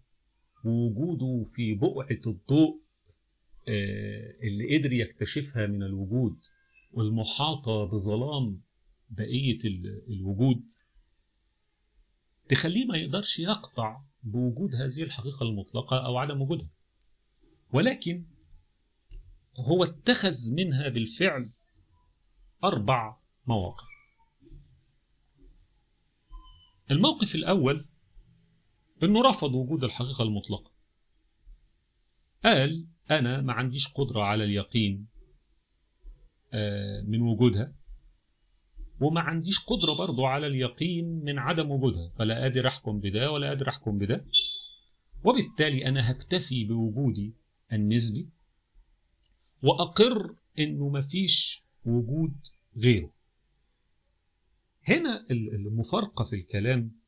ووجوده 0.64 1.44
في 1.50 1.74
بقعة 1.74 2.20
الضوء 2.26 2.82
اللي 4.42 4.78
قدر 4.78 4.92
يكتشفها 4.92 5.66
من 5.66 5.82
الوجود 5.82 6.36
والمحاطة 6.92 7.84
بظلام 7.84 8.60
بقية 9.10 9.58
الوجود. 10.08 10.64
تخليه 12.48 12.84
ما 12.84 12.96
يقدرش 12.96 13.38
يقطع 13.38 14.02
بوجود 14.22 14.74
هذه 14.74 15.02
الحقيقة 15.02 15.42
المطلقة 15.42 16.06
أو 16.06 16.16
عدم 16.16 16.42
وجودها. 16.42 16.68
ولكن 17.72 18.24
هو 19.56 19.84
اتخذ 19.84 20.54
منها 20.54 20.88
بالفعل 20.88 21.50
أربع 22.64 23.16
مواقف. 23.46 23.88
الموقف 26.90 27.34
الأول 27.34 27.84
أنه 29.02 29.22
رفض 29.22 29.54
وجود 29.54 29.84
الحقيقة 29.84 30.22
المطلقة. 30.22 30.70
قال 32.44 32.86
أنا 33.10 33.40
ما 33.40 33.52
عنديش 33.52 33.88
قدرة 33.88 34.22
على 34.22 34.44
اليقين 34.44 35.06
من 37.04 37.22
وجودها 37.22 37.72
وما 39.00 39.20
عنديش 39.20 39.58
قدرة 39.58 39.94
برضو 39.94 40.24
على 40.24 40.46
اليقين 40.46 41.24
من 41.24 41.38
عدم 41.38 41.70
وجودها 41.70 42.12
فلا 42.18 42.40
قادر 42.40 42.68
أحكم 42.68 43.00
بده 43.00 43.32
ولا 43.32 43.48
قادر 43.48 43.68
أحكم 43.68 43.98
بده. 43.98 44.24
وبالتالي 45.24 45.86
أنا 45.86 46.10
هكتفي 46.10 46.64
بوجودي 46.64 47.32
النسبي 47.72 48.28
وأقر 49.62 50.34
إنه 50.58 50.88
مفيش 50.88 51.62
وجود 51.84 52.34
غيره. 52.76 53.10
هنا 54.88 55.26
المفارقة 55.30 56.24
في 56.24 56.36
الكلام 56.36 57.01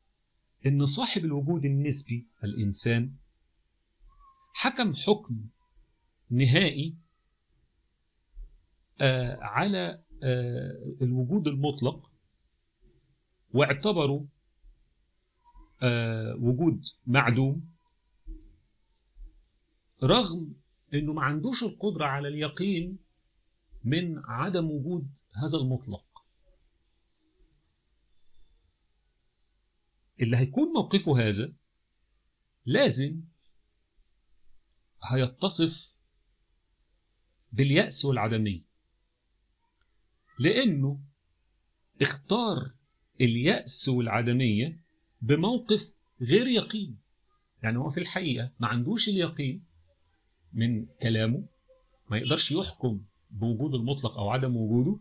إن 0.65 0.85
صاحب 0.85 1.25
الوجود 1.25 1.65
النسبي 1.65 2.27
الإنسان 2.43 3.15
حكم 4.53 4.93
حكم 4.93 5.45
نهائي 6.29 6.95
آه 9.01 9.37
على 9.41 10.03
آه 10.23 10.95
الوجود 11.01 11.47
المطلق 11.47 12.11
واعتبره 13.53 14.27
آه 15.83 16.35
وجود 16.39 16.85
معدوم 17.07 17.69
رغم 20.03 20.53
إنه 20.93 21.13
ما 21.13 21.21
عندوش 21.21 21.63
القدرة 21.63 22.05
على 22.05 22.27
اليقين 22.27 22.97
من 23.83 24.19
عدم 24.25 24.71
وجود 24.71 25.07
هذا 25.33 25.57
المطلق. 25.57 26.05
اللي 30.21 30.37
هيكون 30.37 30.73
موقفه 30.73 31.19
هذا 31.19 31.53
لازم 32.65 33.21
هيتصف 35.03 35.89
باليأس 37.51 38.05
والعدمية. 38.05 38.61
لأنه 40.39 40.99
اختار 42.01 42.71
اليأس 43.21 43.89
والعدمية 43.89 44.81
بموقف 45.21 45.91
غير 46.21 46.47
يقين. 46.47 46.99
يعني 47.63 47.77
هو 47.77 47.89
في 47.89 47.99
الحقيقة 47.99 48.51
ما 48.59 48.67
عندوش 48.67 49.09
اليقين 49.09 49.65
من 50.53 50.85
كلامه 51.01 51.47
ما 52.09 52.17
يقدرش 52.17 52.51
يحكم 52.51 53.01
بوجود 53.31 53.73
المطلق 53.73 54.17
أو 54.17 54.29
عدم 54.29 54.57
وجوده 54.57 54.99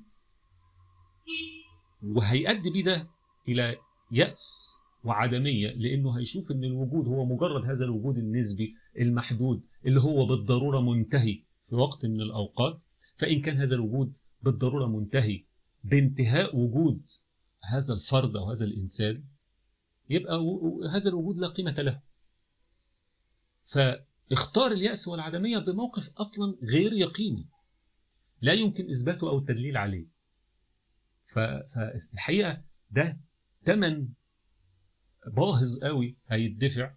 وهيؤدي 2.03 2.71
بده 2.71 3.09
إلى 3.49 3.77
يأس 4.11 4.75
وعدمية 5.05 5.71
لأنه 5.71 6.19
هيشوف 6.19 6.51
أن 6.51 6.65
الوجود 6.65 7.07
هو 7.09 7.25
مجرد 7.25 7.65
هذا 7.65 7.85
الوجود 7.85 8.19
النسبي 8.19 8.75
المحدود 8.99 9.63
اللي 9.87 10.01
هو 10.01 10.27
بالضرورة 10.27 10.81
منتهي 10.81 11.43
في 11.69 11.75
وقت 11.75 12.07
من 12.07 12.21
الأوقات. 12.21 12.81
فإن 13.19 13.41
كان 13.43 13.57
هذا 13.57 13.75
الوجود 13.75 14.17
بالضرورة 14.43 14.87
منتهي 14.87 15.45
بانتهاء 15.85 16.57
وجود 16.57 17.03
هذا 17.63 17.95
الفرد 17.95 18.37
أو 18.37 18.51
هذا 18.51 18.65
الإنسان 18.65 19.25
يبقى 20.11 20.41
هذا 20.93 21.09
الوجود 21.11 21.39
لا 21.39 21.49
قيمة 21.49 21.83
له. 21.83 22.01
فاختار 23.63 24.73
اليأس 24.73 25.09
والعدمية 25.09 25.59
بموقف 25.59 26.11
أصلا 26.17 26.57
غير 26.63 26.93
يقيني. 26.93 27.49
لا 28.41 28.53
يمكن 28.53 28.91
إثباته 28.91 29.29
أو 29.31 29.39
التدليل 29.39 29.77
عليه. 29.77 30.07
فالحقيقة 31.27 32.63
ده 32.91 33.21
تمن 33.65 34.09
باهظ 35.27 35.79
قوي 35.85 36.17
هيدفع 36.29 36.95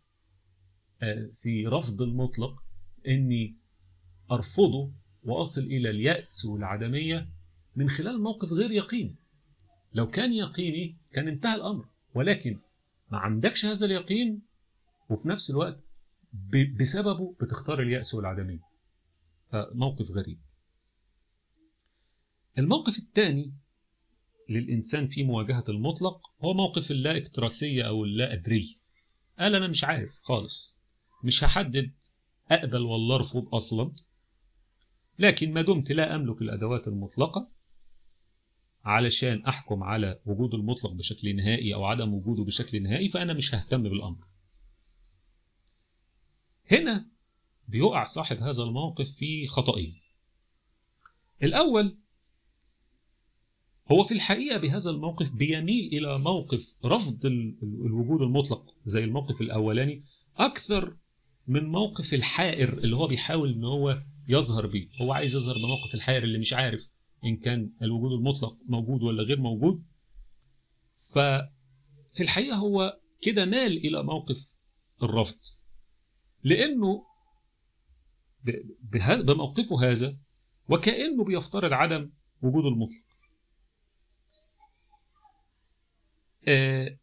في 1.38 1.68
رفض 1.68 2.02
المطلق 2.02 2.64
إني 3.08 3.56
أرفضه 4.32 4.92
وأصل 5.24 5.62
إلى 5.62 5.90
اليأس 5.90 6.46
والعدمية 6.46 7.30
من 7.76 7.90
خلال 7.90 8.22
موقف 8.22 8.54
غير 8.54 8.72
يقيني. 8.72 9.16
لو 9.94 10.10
كان 10.10 10.34
يقيني 10.34 10.98
كان 11.12 11.28
انتهى 11.28 11.56
الأمر 11.56 11.86
ولكن 12.14 12.60
ما 13.12 13.18
عندكش 13.18 13.66
هذا 13.66 13.86
اليقين 13.86 14.42
وفي 15.10 15.28
نفس 15.28 15.50
الوقت 15.52 15.80
بسببه 16.80 17.36
بتختار 17.42 17.82
اليأس 17.82 18.14
والعدمية. 18.14 18.60
فموقف 19.52 20.12
غريب. 20.12 20.40
الموقف 22.58 22.98
الثاني 22.98 23.54
للإنسان 24.50 25.08
في 25.08 25.24
مواجهة 25.24 25.64
المطلق 25.70 26.22
هو 26.44 26.54
موقف 26.54 26.92
اللا 26.92 27.18
إكتراسية 27.18 27.84
أو 27.88 28.04
اللا 28.04 28.34
أدرية 28.34 28.76
قال 29.40 29.56
أنا 29.56 29.68
مش 29.68 29.84
عارف 29.84 30.20
خالص. 30.24 30.78
مش 31.24 31.44
هحدد 31.44 31.92
أقبل 32.52 32.82
ولا 32.82 33.16
أرفض 33.16 33.56
أصلا. 33.56 33.92
لكن 35.20 35.54
ما 35.54 35.62
دمت 35.62 35.92
لا 35.92 36.16
أملك 36.16 36.42
الأدوات 36.42 36.88
المطلقة 36.88 37.50
علشان 38.86 39.46
أحكم 39.46 39.84
على 39.84 40.20
وجود 40.26 40.54
المطلق 40.54 40.92
بشكل 40.92 41.36
نهائي 41.36 41.74
أو 41.74 41.86
عدم 41.86 42.14
وجوده 42.14 42.44
بشكل 42.44 42.84
نهائي 42.84 43.10
فأنا 43.10 43.34
مش 43.34 43.56
ههتم 43.56 43.84
بالأمر. 43.84 44.28
هنا 46.72 47.10
بيقع 47.68 48.04
صاحب 48.04 48.38
هذا 48.38 48.64
الموقف 48.64 49.10
في 49.12 49.48
خطأين. 49.48 50.02
الأول 51.44 51.98
هو 53.92 54.04
في 54.04 54.14
الحقيقة 54.14 54.58
بهذا 54.58 54.90
الموقف 54.90 55.34
بيميل 55.34 55.90
إلى 55.94 56.20
موقف 56.20 56.76
رفض 56.86 57.26
الوجود 57.86 58.22
المطلق 58.22 58.76
زي 58.86 59.04
الموقف 59.04 59.42
الأولاني 59.42 60.04
أكثر 60.38 60.98
من 61.48 61.66
موقف 61.66 62.14
الحائر 62.14 62.74
اللي 62.74 62.96
هو 62.96 63.08
بيحاول 63.08 63.54
إن 63.54 63.64
هو 63.64 64.04
يظهر 64.28 64.68
بيه. 64.68 64.90
هو 65.02 65.12
عايز 65.14 65.36
يظهر 65.36 65.56
بموقف 65.58 65.94
الحائر 65.94 66.24
اللي 66.24 66.40
مش 66.40 66.54
عارف 66.54 66.88
إن 67.24 67.38
كان 67.38 67.72
الوجود 67.82 68.12
المطلق 68.12 68.58
موجود 68.66 69.04
ولا 69.04 69.24
غير 69.24 69.40
موجود. 69.40 69.84
ففي 71.14 72.22
الحقيقة 72.22 72.56
هو 72.56 73.00
كده 73.22 73.46
مال 73.46 73.78
إلى 73.78 74.04
موقف 74.04 74.52
الرفض. 75.04 75.40
لأنه 76.44 77.04
بموقفه 79.24 79.92
هذا 79.92 80.18
وكأنه 80.70 81.24
بيفترض 81.24 81.74
عدم 81.74 82.12
وجود 82.42 82.66
المطلق. 82.66 83.07
آه 86.48 86.98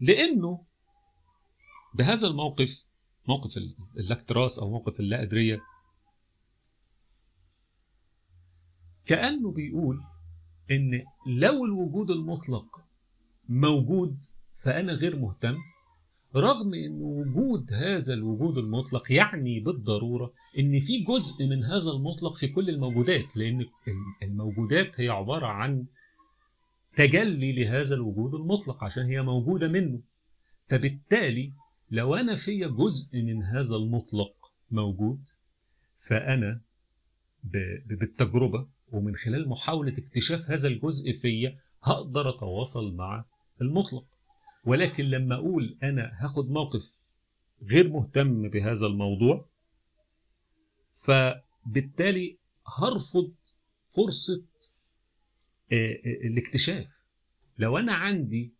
لأنه 0.00 0.64
بهذا 1.94 2.26
الموقف 2.26 2.84
موقف 3.28 3.56
الاكتراس 3.96 4.58
أو 4.58 4.70
موقف 4.70 5.00
اللا 5.00 5.22
أدرية 5.22 5.60
كأنه 9.04 9.52
بيقول 9.52 10.02
إن 10.70 11.04
لو 11.26 11.64
الوجود 11.64 12.10
المطلق 12.10 12.84
موجود 13.48 14.24
فأنا 14.56 14.92
غير 14.92 15.16
مهتم. 15.16 15.56
رغم 16.36 16.74
إن 16.74 17.02
وجود 17.02 17.72
هذا 17.72 18.14
الوجود 18.14 18.58
المطلق 18.58 19.12
يعني 19.12 19.60
بالضرورة 19.60 20.32
إن 20.58 20.78
في 20.78 21.04
جزء 21.04 21.46
من 21.46 21.64
هذا 21.64 21.90
المطلق 21.90 22.36
في 22.36 22.48
كل 22.48 22.68
الموجودات 22.68 23.36
لأن 23.36 23.66
الموجودات 24.22 25.00
هي 25.00 25.08
عبارة 25.08 25.46
عن 25.46 25.86
تجلي 26.96 27.52
لهذا 27.52 27.94
الوجود 27.94 28.34
المطلق 28.34 28.84
عشان 28.84 29.02
هي 29.06 29.22
موجودة 29.22 29.68
منه. 29.68 30.00
فبالتالي 30.68 31.52
لو 31.90 32.14
أنا 32.14 32.36
في 32.36 32.68
جزء 32.68 33.22
من 33.22 33.42
هذا 33.42 33.76
المطلق 33.76 34.52
موجود 34.70 35.20
فأنا 36.08 36.60
بالتجربة 37.86 38.66
ومن 38.92 39.16
خلال 39.16 39.48
محاولة 39.48 39.92
اكتشاف 39.98 40.50
هذا 40.50 40.68
الجزء 40.68 41.12
فيا 41.12 41.58
هقدر 41.82 42.28
أتواصل 42.28 42.94
مع 42.94 43.24
المطلق. 43.60 44.15
ولكن 44.66 45.04
لما 45.04 45.34
أقول 45.34 45.78
أنا 45.82 46.12
هاخد 46.20 46.50
موقف 46.50 46.96
غير 47.62 47.88
مهتم 47.88 48.48
بهذا 48.48 48.86
الموضوع 48.86 49.48
فبالتالي 50.94 52.38
هرفض 52.78 53.32
فرصة 53.88 54.44
الاكتشاف. 56.24 57.02
لو 57.58 57.78
أنا 57.78 57.92
عندي 57.94 58.52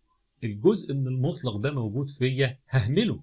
الجزء 0.44 0.94
من 0.94 1.06
المطلق 1.06 1.56
ده 1.56 1.72
موجود 1.72 2.10
فيا 2.10 2.58
ههمله 2.68 3.22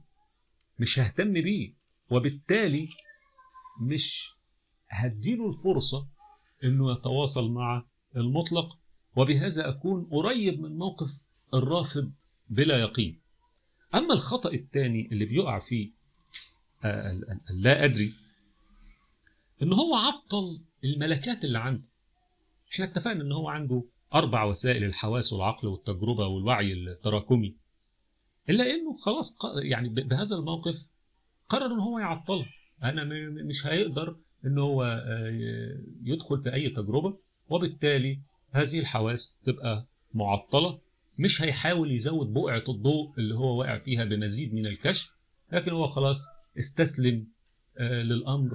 مش 0.79 0.99
ههتم 0.99 1.33
بيه 1.33 1.73
وبالتالي 2.09 2.89
مش 3.81 4.29
هديله 4.89 5.47
الفرصة 5.49 6.07
إنه 6.63 6.91
يتواصل 6.91 7.51
مع 7.51 7.85
المطلق. 8.15 8.77
وبهذا 9.17 9.69
أكون 9.69 10.05
قريب 10.11 10.61
من 10.61 10.77
موقف 10.77 11.21
الرافض 11.53 12.11
بلا 12.53 12.79
يقين. 12.79 13.19
أما 13.95 14.13
الخطأ 14.13 14.53
الثاني 14.53 15.09
اللي 15.11 15.25
بيقع 15.25 15.59
فيه 15.59 15.91
لا 17.49 17.85
أدري 17.85 18.13
إن 19.61 19.73
هو 19.73 19.95
عطل 19.95 20.61
الملكات 20.83 21.43
اللي 21.43 21.59
عنده. 21.59 21.83
إحنا 22.73 22.85
اتفقنا 22.85 23.21
إن 23.21 23.31
هو 23.31 23.49
عنده 23.49 23.83
أربع 24.13 24.43
وسائل 24.43 24.83
الحواس 24.83 25.33
والعقل 25.33 25.67
والتجربة 25.67 26.27
والوعي 26.27 26.73
التراكمي. 26.73 27.55
إلا 28.49 28.63
إنه 28.63 28.97
خلاص 28.97 29.37
يعني 29.63 29.89
بهذا 29.89 30.35
الموقف 30.35 30.85
قرر 31.49 31.65
إن 31.73 31.79
هو 31.79 31.99
يعطلها 31.99 32.49
أنا 32.83 33.03
مش 33.43 33.67
هيقدر 33.67 34.17
إن 34.45 34.57
هو 34.57 35.03
يدخل 36.03 36.43
في 36.43 36.53
أي 36.53 36.69
تجربة 36.69 37.17
وبالتالي 37.49 38.19
هذه 38.51 38.79
الحواس 38.79 39.39
تبقى 39.45 39.87
معطلة. 40.13 40.79
مش 41.19 41.41
هيحاول 41.41 41.91
يزود 41.91 42.33
بقعة 42.33 42.63
الضوء 42.69 43.13
اللي 43.17 43.35
هو 43.35 43.59
واقع 43.59 43.79
فيها 43.79 44.03
بمزيد 44.05 44.53
من 44.53 44.65
الكشف 44.65 45.09
لكن 45.51 45.71
هو 45.71 45.87
خلاص 45.87 46.25
استسلم 46.59 47.27
للأمر 47.79 48.51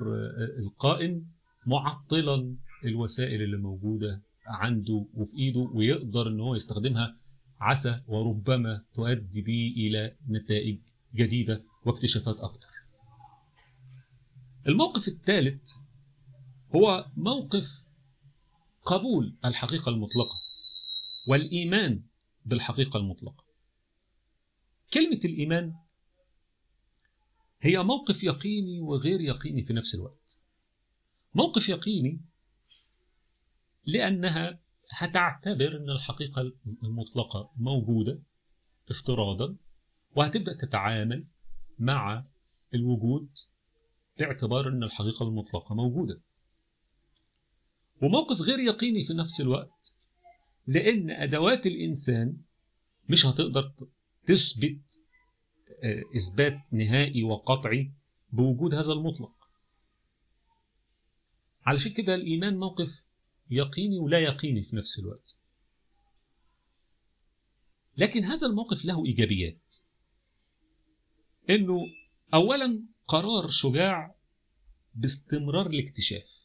القائم 0.58 1.26
معطلا 1.66 2.56
الوسائل 2.84 3.42
اللي 3.42 3.56
موجودة 3.56 4.22
عنده 4.46 5.06
وفي 5.14 5.36
إيده 5.36 5.60
ويقدر 5.60 6.28
إن 6.28 6.40
هو 6.40 6.54
يستخدمها 6.54 7.16
عسى 7.60 8.00
وربما 8.06 8.84
تؤدي 8.94 9.42
به 9.42 9.74
إلى 9.76 10.16
نتائج 10.28 10.78
جديدة 11.14 11.62
واكتشافات 11.86 12.36
أكثر. 12.40 12.68
الموقف 14.68 15.08
الثالث 15.08 15.70
هو 16.74 17.06
موقف 17.16 17.64
قبول 18.84 19.36
الحقيقة 19.44 19.90
المطلقة 19.90 20.40
والإيمان 21.26 22.02
بالحقيقة 22.48 22.96
المطلقة. 22.96 23.44
كلمة 24.94 25.20
الإيمان 25.24 25.74
هي 27.60 27.82
موقف 27.82 28.24
يقيني 28.24 28.80
وغير 28.80 29.20
يقيني 29.20 29.64
في 29.64 29.72
نفس 29.72 29.94
الوقت. 29.94 30.38
موقف 31.34 31.68
يقيني 31.68 32.20
لأنها 33.84 34.60
هتعتبر 34.90 35.76
أن 35.76 35.90
الحقيقة 35.90 36.52
المطلقة 36.82 37.52
موجودة 37.56 38.22
افتراضا 38.90 39.56
وهتبدأ 40.16 40.56
تتعامل 40.56 41.26
مع 41.78 42.24
الوجود 42.74 43.28
باعتبار 44.18 44.68
أن 44.68 44.82
الحقيقة 44.82 45.28
المطلقة 45.28 45.74
موجودة 45.74 46.20
وموقف 48.02 48.40
غير 48.40 48.58
يقيني 48.58 49.04
في 49.04 49.14
نفس 49.14 49.40
الوقت 49.40 49.97
لأن 50.68 51.10
أدوات 51.10 51.66
الإنسان 51.66 52.36
مش 53.08 53.26
هتقدر 53.26 53.72
تثبت 54.26 55.00
إثبات 56.16 56.58
نهائي 56.72 57.22
وقطعي 57.22 57.92
بوجود 58.32 58.74
هذا 58.74 58.92
المطلق. 58.92 59.32
علشان 61.66 61.92
كده 61.92 62.14
الإيمان 62.14 62.58
موقف 62.58 63.02
يقيني 63.50 63.98
ولا 63.98 64.18
يقيني 64.18 64.62
في 64.62 64.76
نفس 64.76 64.98
الوقت. 64.98 65.38
لكن 67.96 68.24
هذا 68.24 68.46
الموقف 68.46 68.84
له 68.84 69.06
إيجابيات. 69.06 69.74
إنه 71.50 71.86
أولا 72.34 72.82
قرار 73.06 73.50
شجاع 73.50 74.14
باستمرار 74.94 75.66
الاكتشاف. 75.66 76.44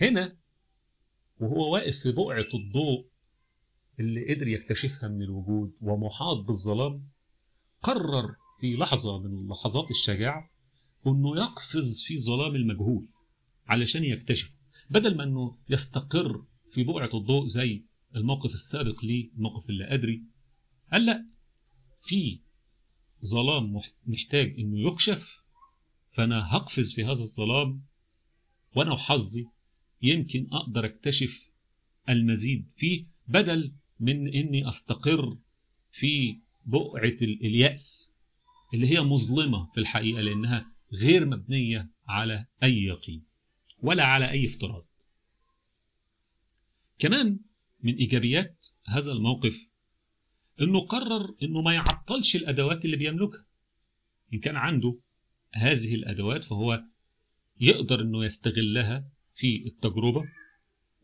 هنا 0.00 0.36
وهو 1.40 1.72
واقف 1.74 1.98
في 1.98 2.12
بقعة 2.12 2.48
الضوء 2.54 3.06
اللي 4.00 4.34
قدر 4.34 4.48
يكتشفها 4.48 5.08
من 5.08 5.22
الوجود 5.22 5.72
ومحاط 5.80 6.36
بالظلام 6.36 7.08
قرر 7.82 8.36
في 8.60 8.76
لحظة 8.76 9.18
من 9.18 9.48
لحظات 9.48 9.90
الشجاعة 9.90 10.50
أنه 11.06 11.36
يقفز 11.36 12.02
في 12.06 12.18
ظلام 12.18 12.54
المجهول 12.54 13.08
علشان 13.66 14.04
يكتشف 14.04 14.52
بدل 14.90 15.16
ما 15.16 15.24
أنه 15.24 15.58
يستقر 15.68 16.44
في 16.70 16.84
بقعة 16.84 17.10
الضوء 17.14 17.46
زي 17.46 17.84
الموقف 18.16 18.52
السابق 18.52 19.04
ليه 19.04 19.30
الموقف 19.36 19.70
اللي 19.70 19.94
أدري. 19.94 20.22
قال 20.92 21.06
لا 21.06 21.26
في 22.00 22.40
ظلام 23.24 23.80
محتاج 24.06 24.54
أنه 24.58 24.78
يكشف 24.78 25.42
فأنا 26.10 26.56
هقفز 26.56 26.92
في 26.92 27.04
هذا 27.04 27.10
الظلام 27.12 27.82
وأنا 28.76 28.92
وحظي 28.92 29.48
يمكن 30.06 30.48
أقدر 30.52 30.84
أكتشف 30.84 31.50
المزيد 32.08 32.70
فيه 32.76 33.06
بدل 33.28 33.72
من 34.00 34.34
أني 34.34 34.68
أستقر 34.68 35.38
في 35.90 36.40
بقعة 36.64 37.16
اليأس 37.22 38.14
اللي 38.74 38.88
هي 38.88 39.00
مظلمة 39.00 39.70
في 39.74 39.80
الحقيقة 39.80 40.20
لأنها 40.20 40.72
غير 40.92 41.26
مبنية 41.26 41.90
على 42.08 42.46
أي 42.62 42.82
يقين 42.82 43.24
ولا 43.78 44.04
على 44.04 44.30
أي 44.30 44.44
افتراض. 44.44 44.86
كمان 46.98 47.40
من 47.82 47.94
إيجابيات 47.94 48.66
هذا 48.86 49.12
الموقف 49.12 49.68
أنه 50.60 50.80
قرر 50.80 51.36
أنه 51.42 51.62
ما 51.62 51.74
يعطلش 51.74 52.36
الأدوات 52.36 52.84
اللي 52.84 52.96
بيملكها. 52.96 53.46
إن 54.34 54.38
كان 54.38 54.56
عنده 54.56 54.98
هذه 55.52 55.94
الأدوات 55.94 56.44
فهو 56.44 56.84
يقدر 57.60 58.00
أنه 58.00 58.24
يستغلها 58.24 59.08
في 59.36 59.66
التجربة 59.66 60.24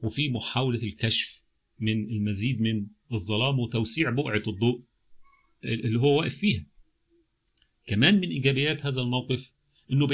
وفي 0.02 0.28
محاولة 0.28 0.82
الكشف 0.82 1.42
من 1.80 2.04
المزيد 2.10 2.60
من 2.60 2.86
الظلام 3.12 3.58
وتوسيع 3.58 4.10
بقعة 4.10 4.42
الضوء 4.48 4.82
اللي 5.64 6.00
هو 6.00 6.18
واقف 6.18 6.36
فيها. 6.36 6.66
كمان 7.86 8.20
من 8.20 8.28
إيجابيات 8.28 8.86
هذا 8.86 9.00
الموقف 9.00 9.50
أنه 9.92 10.06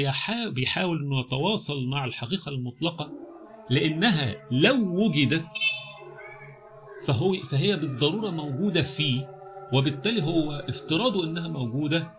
بيحاول 0.51 1.03
أنه 1.03 1.21
يتواصل 1.21 1.87
مع 1.87 2.05
الحقيقة 2.05 2.49
المطلقة 2.49 3.13
لأنها 3.71 4.49
لو 4.51 5.05
وجدت 5.05 5.49
فهو 7.07 7.33
فهي 7.33 7.77
بالضرورة 7.77 8.31
موجودة 8.31 8.83
فيه 8.83 9.39
وبالتالي 9.73 10.23
هو 10.23 10.53
افتراضه 10.53 11.25
أنها 11.25 11.49
موجودة 11.49 12.13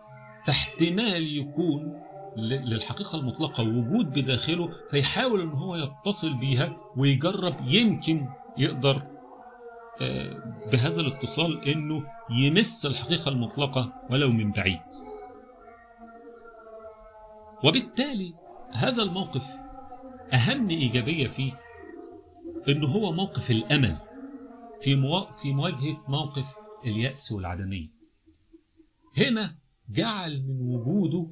فاحتمال 0.46 1.36
يكون 1.36 2.02
للحقيقة 2.36 3.18
المطلقة 3.18 3.62
وجود 3.62 4.10
بداخله 4.10 4.68
فيحاول 4.90 5.40
أن 5.40 5.50
هو 5.50 5.76
يتصل 5.76 6.34
بيها 6.34 6.76
ويجرب 6.96 7.56
يمكن 7.66 8.28
يقدر 8.58 9.02
بهذا 10.72 11.00
الاتصال 11.00 11.68
أنه 11.68 12.06
يمس 12.30 12.86
الحقيقة 12.86 13.28
المطلقة 13.28 13.92
ولو 14.10 14.32
من 14.32 14.52
بعيد 14.52 14.80
وبالتالي 17.64 18.34
هذا 18.72 19.02
الموقف 19.02 19.50
أهم 20.32 20.70
إيجابية 20.70 21.26
فيه 21.26 21.52
أنه 22.68 22.86
هو 22.86 23.12
موقف 23.12 23.50
الأمل 23.50 23.96
في. 24.82 24.96
في 25.42 25.52
مواجهة 25.52 26.04
موقف 26.08 26.54
اليأس 26.84 27.32
والعدمية 27.32 27.88
هنا 29.18 29.56
جعل 29.88 30.42
من 30.42 30.60
وجوده 30.60 31.26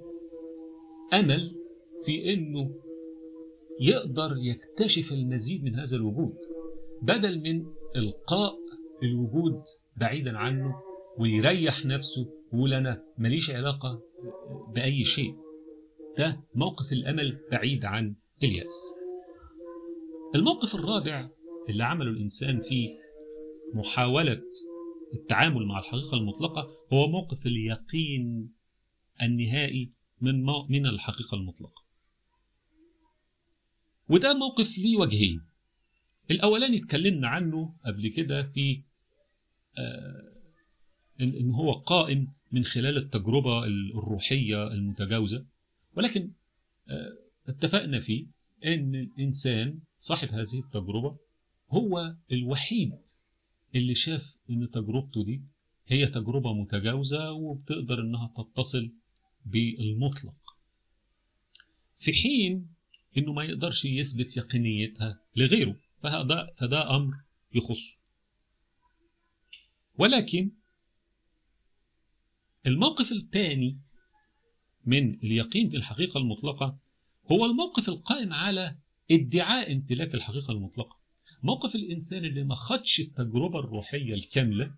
أمل 1.13 1.57
في 2.05 2.33
أنه 2.33 2.75
يقدر 3.81 4.37
يكتشف 4.39 5.13
المزيد 5.13 5.65
من 5.65 5.75
هذا 5.75 5.97
الوجود 5.97 6.37
بدل 7.03 7.41
من 7.41 7.67
إلقاء 7.97 8.59
الوجود 9.03 9.63
بعيدا 9.97 10.39
عنه 10.39 10.75
ويريح 11.19 11.87
نفسه 11.87 12.27
ويقول 12.53 12.75
أنا 12.75 13.05
ماليش 13.19 13.51
علاقة 13.51 14.03
بأي 14.75 15.05
شيء. 15.05 15.35
ده 16.19 16.41
موقف 16.55 16.93
الأمل 16.93 17.39
بعيد 17.51 17.85
عن 17.85 18.15
إليأس. 18.43 18.95
الموقف 20.35 20.75
الرابع 20.75 21.29
اللي 21.69 21.85
عمله 21.85 22.11
الإنسان 22.11 22.61
في 22.61 22.89
محاولة 23.75 24.43
التعامل 25.15 25.67
مع 25.67 25.79
الحقيقة 25.79 26.15
المطلقة 26.17 26.69
هو 26.93 27.09
موقف 27.09 27.47
اليقين 27.47 28.53
النهائي 29.23 29.93
من 30.21 30.43
من 30.69 30.87
الحقيقة 30.87 31.35
المطلقة. 31.35 31.83
وده 34.09 34.35
موقف 34.35 34.79
ليه 34.79 34.97
وجهين. 34.97 35.43
الأولاني 36.31 36.77
اتكلمنا 36.77 37.29
عنه 37.29 37.75
قبل 37.85 38.09
كده 38.09 38.43
في 38.43 38.83
آه 39.79 40.33
إن 41.21 41.51
هو 41.51 41.73
قائم 41.73 42.33
من 42.53 42.65
خلال 42.65 42.97
التجربة 42.97 43.65
الروحية 43.65 44.67
المتجاوزة 44.73 45.47
ولكن 45.97 46.31
آه 46.89 47.19
اتفقنا 47.49 48.01
فيه 48.01 48.27
إن 48.65 48.95
الإنسان 48.95 49.79
صاحب 49.97 50.29
هذه 50.29 50.59
التجربة 50.65 51.17
هو 51.71 52.17
الوحيد 52.33 52.93
اللي 53.75 53.95
شاف 53.95 54.37
إن 54.51 54.71
تجربته 54.71 55.25
دي 55.25 55.43
هي 55.87 56.07
تجربة 56.07 56.53
متجاوزة 56.53 57.33
وبتقدر 57.33 58.01
إنها 58.01 58.33
تتصل 58.37 58.93
بالمطلق. 59.51 60.35
في 61.97 62.13
حين 62.13 62.69
إنه 63.19 63.33
ما 63.33 63.45
يقدرش 63.45 63.85
يثبت 63.85 64.37
يقينيتها 64.37 65.21
لغيره 65.37 65.77
فهذا 66.03 66.55
فده 66.57 66.97
أمر 66.97 67.15
يخصه 67.55 67.99
ولكن 69.99 70.51
الموقف 72.67 73.13
الثاني 73.13 73.79
من 74.87 75.15
اليقين 75.15 75.69
بالحقيقة 75.69 76.19
المطلقة 76.19 76.79
هو 77.33 77.45
الموقف 77.45 77.89
القائم 77.89 78.33
على 78.33 78.77
ادعاء 79.11 79.73
امتلاك 79.73 80.15
الحقيقة 80.15 80.53
المطلقة. 80.53 80.99
موقف 81.43 81.75
الإنسان 81.75 82.25
اللي 82.25 82.45
ما 82.45 82.55
خدش 82.55 83.01
التجربة 83.01 83.59
الروحية 83.59 84.15
الكاملة 84.15 84.75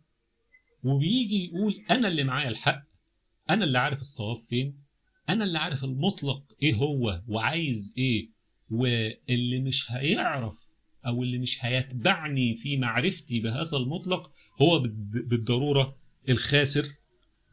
وبيجي 0.84 1.44
يقول 1.44 1.84
أنا 1.90 2.08
اللي 2.08 2.24
معايا 2.24 2.48
الحق 2.48 2.82
أنا 3.50 3.64
اللي 3.64 3.78
عارف 3.78 4.00
الصواب 4.00 4.44
فين؟ 4.48 4.84
أنا 5.28 5.44
اللي 5.44 5.58
عارف 5.58 5.84
المطلق 5.84 6.42
إيه 6.62 6.74
هو 6.74 7.22
وعايز 7.28 7.94
إيه 7.98 8.30
واللي 8.70 9.60
مش 9.60 9.92
هيعرف 9.92 10.66
أو 11.06 11.22
اللي 11.22 11.38
مش 11.38 11.64
هيتبعني 11.64 12.56
في 12.56 12.76
معرفتي 12.76 13.40
بهذا 13.40 13.76
المطلق 13.78 14.32
هو 14.62 14.78
بالضرورة 15.04 15.96
الخاسر 16.28 16.88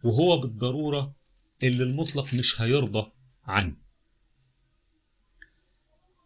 وهو 0.03 0.37
بالضرورة 0.37 1.15
اللي 1.63 1.83
المطلق 1.83 2.33
مش 2.33 2.61
هيرضى 2.61 3.11
عنه. 3.43 3.75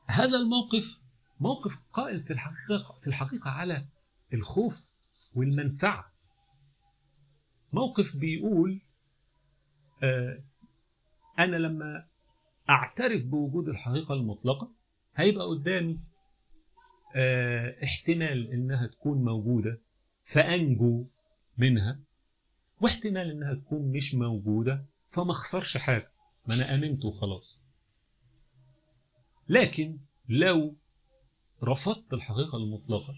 هذا 0.08 0.38
الموقف 0.38 1.00
موقف 1.40 1.76
قائم 1.94 2.24
في 2.24 2.34
الحقيقة 2.34 3.00
في 3.02 3.08
الحقيقة 3.08 3.50
على 3.50 3.88
الخوف 4.34 4.86
والمنفعة. 5.34 6.14
موقف 7.74 8.18
بيقول 8.18 8.82
آه 10.04 10.40
أنا 11.40 11.56
لما 11.56 12.06
أعترف 12.70 13.24
بوجود 13.26 13.70
الحقيقة 13.70 14.14
المطلقة 14.14 14.72
هيبقى 15.16 15.46
قدامي 15.46 16.00
آه 17.16 17.84
احتمال 17.84 18.52
إنها 18.52 18.88
تكون 18.88 19.24
موجودة 19.24 19.80
فأنجو 20.24 21.06
منها 21.58 22.00
واحتمال 22.82 23.32
إنها 23.32 23.54
تكون 23.54 23.92
مش 23.92 24.16
موجودة 24.16 24.86
فما 25.10 25.32
أخسرش 25.32 25.78
حاجة 25.78 26.12
ما 26.48 26.56
أنا 26.56 26.76
آمنت 26.76 27.06
وخلاص. 27.06 27.60
لكن 29.50 29.98
لو 30.30 30.76
رفضت 31.64 32.14
الحقيقة 32.14 32.58
المطلقة 32.58 33.16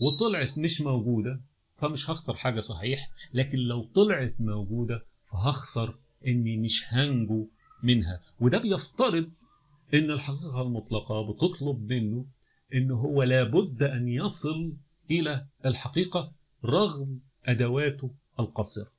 وطلعت 0.00 0.58
مش 0.58 0.80
موجودة 0.80 1.40
فمش 1.76 2.10
هخسر 2.10 2.34
حاجة 2.34 2.60
صحيح 2.60 3.10
لكن 3.34 3.58
لو 3.58 3.84
طلعت 3.84 4.34
موجودة 4.38 5.04
فهخسر 5.30 5.98
إني 6.26 6.56
مش 6.56 6.84
هنجو 6.88 7.48
منها 7.82 8.20
وده 8.40 8.58
بيفترض 8.58 9.30
إن 9.94 10.10
الحقيقة 10.10 10.62
المطلقة 10.62 11.32
بتطلب 11.32 11.92
منه 11.92 12.26
إن 12.74 12.90
هو 12.90 13.22
لابد 13.22 13.82
أن 13.82 14.08
يصل 14.08 14.76
إلى 15.10 15.46
الحقيقة 15.66 16.32
رغم 16.64 17.20
أدواته 17.44 18.10
القصيرة 18.40 18.90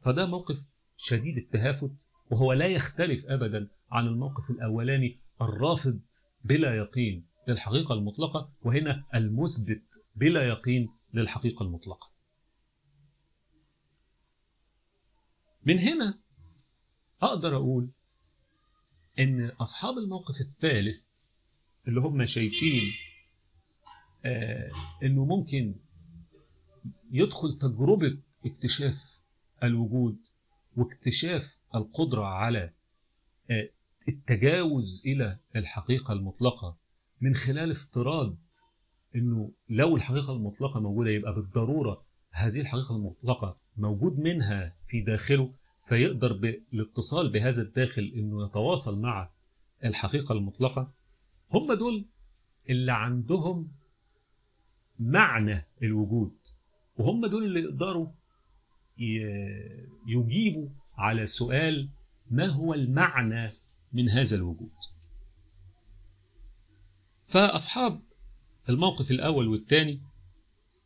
فده 0.00 0.26
موقف 0.26 0.64
شديد 0.96 1.36
التهافت 1.36 1.90
وهو 2.30 2.52
لا 2.52 2.66
يختلف 2.66 3.26
ابدا 3.26 3.68
عن 3.90 4.06
الموقف 4.06 4.50
الأولاني 4.50 5.18
الرافض 5.42 6.00
بلا 6.44 6.74
يقين 6.76 7.26
للحقيقة 7.48 7.94
المطلقة 7.94 8.52
وهنا 8.62 9.04
المثبت 9.14 10.04
بلا 10.16 10.48
يقين 10.48 10.88
للحقيقة 11.14 11.62
المطلقة. 11.62 12.13
من 15.66 15.78
هنا 15.78 16.18
أقدر 17.22 17.56
أقول 17.56 17.88
إن 19.18 19.44
أصحاب 19.50 19.98
الموقف 19.98 20.40
الثالث 20.40 21.00
اللي 21.88 22.00
هم 22.00 22.26
شايفين 22.26 22.82
آه 24.24 24.70
إنه 25.02 25.24
ممكن 25.24 25.74
يدخل 27.12 27.58
تجربة 27.58 28.18
اكتشاف 28.46 29.18
الوجود 29.62 30.16
واكتشاف 30.76 31.58
القدرة 31.74 32.24
على 32.24 32.72
التجاوز 34.08 35.02
إلى 35.06 35.38
الحقيقة 35.56 36.12
المطلقة 36.12 36.76
من 37.20 37.34
خلال 37.34 37.70
افتراض 37.70 38.36
أنه 39.16 39.52
لو 39.68 39.96
الحقيقة 39.96 40.32
المطلقة 40.32 40.80
موجودة 40.80 41.10
يبقى 41.10 41.34
بالضرورة 41.34 42.04
هذه 42.30 42.60
الحقيقة 42.60 42.96
المطلقة 42.96 43.58
موجود 43.76 44.18
منها 44.18 44.76
في 44.86 45.00
داخله 45.00 45.52
فيقدر 45.88 46.32
بالاتصال 46.32 47.32
بهذا 47.32 47.62
الداخل 47.62 48.12
أنه 48.16 48.46
يتواصل 48.46 49.00
مع 49.00 49.30
الحقيقة 49.84 50.32
المطلقة. 50.32 50.92
هم 51.52 51.72
دول 51.72 52.04
اللي 52.70 52.92
عندهم 52.92 53.72
معنى 54.98 55.66
الوجود 55.82 56.36
وهم 56.96 57.26
دول 57.26 57.44
اللي 57.44 57.60
يقدروا 57.60 58.06
يجيبوا 60.06 60.68
على 60.96 61.26
سؤال 61.26 61.88
ما 62.30 62.46
هو 62.46 62.74
المعنى 62.74 63.52
من 63.92 64.08
هذا 64.08 64.36
الوجود. 64.36 64.72
فأصحاب 67.28 68.00
الموقف 68.68 69.10
الأول 69.10 69.48
والثاني 69.48 70.00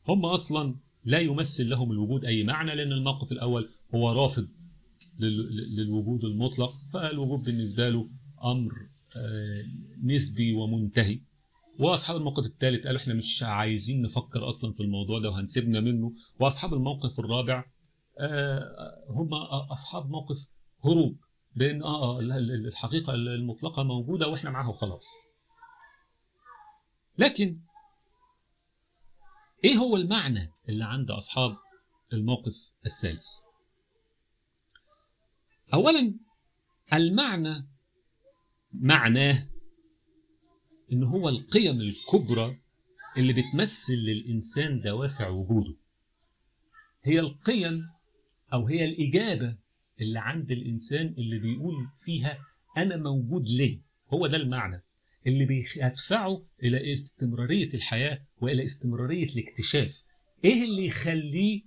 هم 0.08 0.26
أصلا 0.26 0.74
لا 1.04 1.18
يمثل 1.18 1.68
لهم 1.68 1.92
الوجود 1.92 2.24
أي 2.24 2.44
معنى 2.44 2.74
لأن 2.74 2.92
الموقف 2.92 3.32
الأول 3.32 3.68
هو 3.94 4.12
رافض 4.12 4.48
للوجود 5.76 6.24
المطلق 6.24 6.72
فالوجود 6.92 7.42
بالنسبة 7.42 7.88
له 7.88 8.08
أمر 8.44 8.72
نسبي 10.04 10.52
ومنتهي. 10.52 11.20
وأصحاب 11.78 12.16
الموقف 12.16 12.44
الثالث 12.46 12.86
قالوا 12.86 13.00
إحنا 13.00 13.14
مش 13.14 13.42
عايزين 13.42 14.02
نفكر 14.02 14.48
أصلا 14.48 14.72
في 14.72 14.80
الموضوع 14.80 15.18
ده 15.20 15.30
وهنسيبنا 15.30 15.80
منه. 15.80 16.12
وأصحاب 16.40 16.74
الموقف 16.74 17.18
الرابع 17.20 17.64
هم 19.08 19.34
أصحاب 19.72 20.10
موقف 20.10 20.36
هروب 20.84 21.16
بأن 21.56 21.82
آه 21.82 22.20
الحقيقة 22.68 23.14
المطلقة 23.14 23.82
موجودة 23.82 24.28
وإحنا 24.28 24.50
معاها 24.50 24.68
وخلاص 24.68 25.04
لكن 27.18 27.58
إيه 29.64 29.76
هو 29.76 29.96
المعنى 29.96 30.52
اللي 30.68 30.84
عند 30.84 31.10
اصحاب 31.10 31.56
الموقف 32.12 32.54
الثالث؟ 32.86 33.26
اولا 35.74 36.14
المعنى 36.92 37.66
معناه 38.72 39.48
إن 40.92 41.02
هو 41.02 41.28
القيم 41.28 41.80
الكبرى 41.80 42.58
اللي 43.16 43.32
بتمثل 43.32 43.94
للإنسان 43.94 44.80
دوافع 44.80 45.28
وجوده. 45.28 45.74
هي 47.04 47.20
القيم 47.20 47.88
أو 48.52 48.66
هي 48.66 48.84
الإجابة 48.84 49.56
اللي 50.00 50.18
عند 50.18 50.50
الإنسان 50.50 51.06
اللي 51.06 51.38
بيقول 51.38 51.74
فيها 52.04 52.38
أنا 52.76 52.96
موجود 52.96 53.44
ليه؟ 53.48 53.80
هو 54.14 54.26
ده 54.26 54.36
المعنى. 54.36 54.82
اللي 55.28 55.44
بيدفعه 55.44 56.42
إلى 56.62 56.92
استمرارية 56.92 57.74
الحياة 57.74 58.22
وإلى 58.40 58.64
استمرارية 58.64 59.26
الاكتشاف. 59.26 60.02
إيه 60.44 60.64
اللي 60.64 60.86
يخليه 60.86 61.62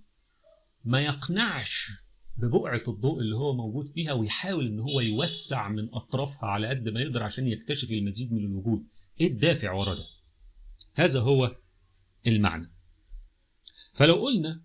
ما 0.86 1.02
يقنعش 1.02 1.88
ببقعة 2.38 2.84
الضوء 2.88 3.20
اللي 3.22 3.36
هو 3.36 3.54
موجود 3.56 3.92
فيها 3.94 4.14
ويحاول 4.14 4.68
إن 4.68 4.80
هو 4.80 5.02
يوسع 5.02 5.70
من 5.70 5.94
أطرافها 5.94 6.50
على 6.50 6.68
قد 6.68 6.90
ما 6.90 7.02
يقدر 7.02 7.24
عشان 7.24 7.48
يكتشف 7.48 7.92
المزيد 7.92 8.34
من 8.34 8.46
الوجود؟ 8.46 8.84
إيه 9.22 9.28
الدافع 9.28 9.72
ورا 9.72 9.96
ده؟ 9.96 10.06
هذا 10.96 11.20
هو 11.20 11.56
المعنى. 12.28 12.72
فلو 13.94 14.14
قلنا 14.16 14.62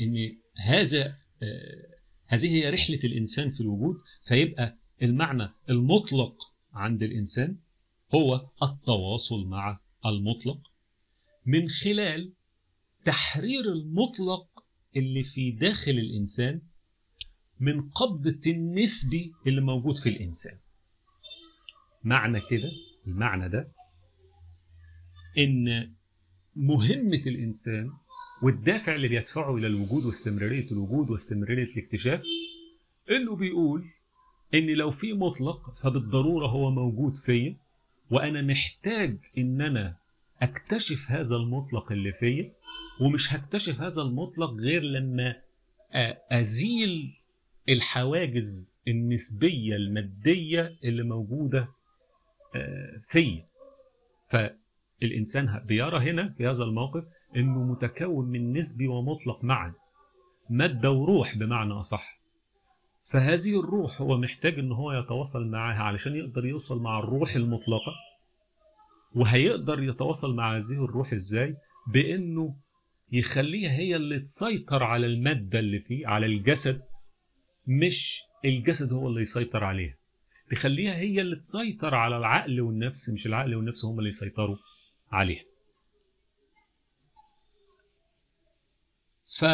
إن 0.00 0.36
هذا 0.56 1.16
هذه 2.26 2.46
هي 2.48 2.70
رحلة 2.70 3.00
الإنسان 3.04 3.50
في 3.52 3.60
الوجود 3.60 3.96
فيبقى 4.28 4.78
المعنى 5.02 5.48
المطلق 5.70 6.36
عند 6.72 7.02
الإنسان 7.02 7.56
هو 8.14 8.46
التواصل 8.62 9.46
مع 9.46 9.80
المطلق. 10.06 10.58
من 11.46 11.68
خلال 11.68 12.32
تحرير 13.04 13.72
المطلق 13.72 14.46
اللي 14.96 15.24
في 15.24 15.50
داخل 15.50 15.90
الإنسان 15.90 16.60
من 17.60 17.88
قبضة 17.90 18.40
النسبي 18.46 19.32
اللي 19.46 19.60
موجود 19.60 19.96
في 19.96 20.08
الإنسان. 20.08 20.58
معنى 22.04 22.40
كده 22.50 22.70
المعنى 23.06 23.48
ده 23.48 23.72
إن 25.38 25.92
مهمة 26.56 27.22
الإنسان 27.26 27.90
والدافع 28.42 28.94
اللي 28.94 29.08
بيدفعه 29.08 29.56
إلى 29.56 29.66
الوجود 29.66 30.04
واستمرارية 30.04 30.70
الوجود 30.70 31.10
واستمرارية 31.10 31.64
الاكتشاف 31.64 32.22
إنه 33.10 33.36
بيقول 33.36 33.84
إن 34.54 34.66
لو 34.66 34.90
في 34.90 35.12
مطلق 35.12 35.74
فبالضرورة 35.74 36.46
هو 36.46 36.70
موجود 36.70 37.16
فيا 37.16 37.56
وأنا 38.10 38.42
محتاج 38.42 39.16
إن 39.38 39.60
أنا 39.60 39.96
أكتشف 40.42 41.10
هذا 41.10 41.36
المطلق 41.36 41.92
اللي 41.92 42.12
فيا 42.12 42.52
ومش 43.00 43.34
هكتشف 43.34 43.80
هذا 43.80 44.02
المطلق 44.02 44.50
غير 44.50 44.82
لما 44.82 45.36
أزيل 46.32 47.12
الحواجز 47.68 48.74
النسبية 48.88 49.76
المادية 49.76 50.76
اللي 50.84 51.02
موجودة 51.02 51.68
فيا. 53.08 53.46
فالإنسان 54.30 55.58
بيرى 55.66 56.10
هنا 56.10 56.34
في 56.38 56.46
هذا 56.46 56.64
الموقف 56.64 57.04
إنه 57.36 57.64
متكون 57.64 58.26
من 58.26 58.52
نسبي 58.52 58.88
ومطلق 58.88 59.44
معا. 59.44 59.72
مادة 60.50 60.90
وروح 60.90 61.36
بمعنى 61.36 61.72
أصح. 61.72 62.19
فهذه 63.10 63.60
الروح 63.60 64.00
هو 64.00 64.18
محتاج 64.18 64.58
إن 64.58 64.72
هو 64.72 64.92
يتواصل 64.92 65.46
معها 65.46 65.82
علشان 65.82 66.16
يقدر 66.16 66.46
يوصل 66.46 66.82
مع 66.82 66.98
الروح 66.98 67.34
المطلقة. 67.36 67.92
وهيقدر 69.14 69.82
يتواصل 69.82 70.34
مع 70.34 70.56
هذه 70.56 70.84
الروح 70.84 71.12
إزاي؟ 71.12 71.56
بإنه 71.92 72.56
يخليها 73.12 73.70
هي 73.70 73.96
اللي 73.96 74.18
تسيطر 74.18 74.82
على 74.82 75.06
المادة 75.06 75.58
اللي 75.58 75.80
فيه 75.80 76.06
على 76.06 76.26
الجسد. 76.26 76.82
مش 77.66 78.20
الجسد 78.44 78.92
هو 78.92 79.08
اللي 79.08 79.20
يسيطر 79.20 79.64
عليها. 79.64 79.96
تخليها 80.50 80.94
هي 80.94 81.20
اللي 81.20 81.36
تسيطر 81.36 81.94
على 81.94 82.16
العقل 82.16 82.60
والنفس 82.60 83.10
مش 83.10 83.26
العقل 83.26 83.54
والنفس 83.54 83.84
هم 83.84 83.98
اللي 83.98 84.08
يسيطروا 84.08 84.56
عليها. 85.12 85.44
ف 89.38 89.44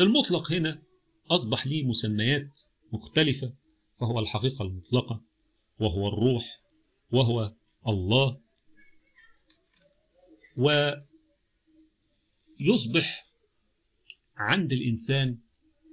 المطلق 0.00 0.52
هنا 0.52 0.82
أصبح 1.30 1.66
ليه 1.66 1.84
مسميات 1.84 2.60
مختلفة 2.92 3.52
فهو 4.00 4.18
الحقيقة 4.18 4.62
المطلقة 4.62 5.20
وهو 5.80 6.08
الروح 6.08 6.60
وهو 7.10 7.52
الله. 7.88 8.40
ويصبح 12.60 13.26
عند 14.36 14.72
الإنسان 14.72 15.38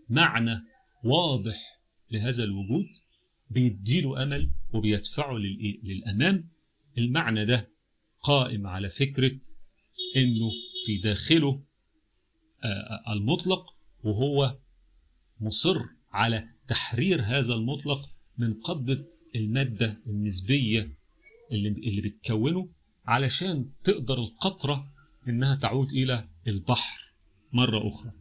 معنى 0.10 0.64
واضح 1.04 1.80
لهذا 2.12 2.44
الوجود 2.44 2.88
بيديله 3.50 4.24
أمل 4.24 4.50
وبيدفعه 4.74 5.34
للأمام. 5.84 6.50
المعنى 6.98 7.46
ده 7.46 7.70
قائم 8.22 8.68
على 8.68 8.90
فكرة 8.90 9.40
إنه 10.16 10.50
في 10.86 10.98
داخله 10.98 11.62
المطلق 13.10 13.74
وهو 14.04 14.58
مصر 15.42 15.82
على 16.12 16.48
تحرير 16.68 17.22
هذا 17.22 17.54
المطلق 17.54 18.10
من 18.38 18.54
قبضة 18.54 19.06
المادة 19.36 19.98
النسبية 20.08 20.92
اللي, 21.52 21.70
اللي 21.70 22.02
بتكونه 22.02 22.70
علشان 23.06 23.66
تقدر 23.84 24.18
القطرة 24.18 24.92
إنها 25.28 25.56
تعود 25.56 25.90
إلى 25.90 26.28
البحر 26.48 27.14
مرة 27.54 27.88
أخرى. 27.88 28.12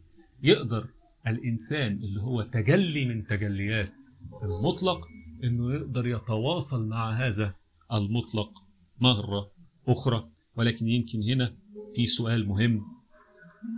يقدر 0.43 0.87
الإنسان 1.27 1.91
اللي 1.93 2.21
هو 2.21 2.41
تجلي 2.41 3.05
من 3.05 3.27
تجليات 3.27 3.93
المطلق 4.43 5.07
إنه 5.43 5.73
يقدر 5.73 6.07
يتواصل 6.07 6.87
مع 6.87 7.27
هذا 7.27 7.55
المطلق 7.93 8.63
مرة 8.99 9.51
أخرى. 9.87 10.29
ولكن 10.55 10.87
يمكن 10.87 11.23
هنا 11.23 11.55
في 11.95 12.05
سؤال 12.05 12.47
مهم. 12.47 12.98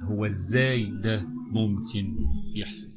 هو 0.04 0.26
إزاي 0.26 0.86
ده 0.86 1.24
ممكن 1.52 2.16
يحصل؟ 2.56 2.91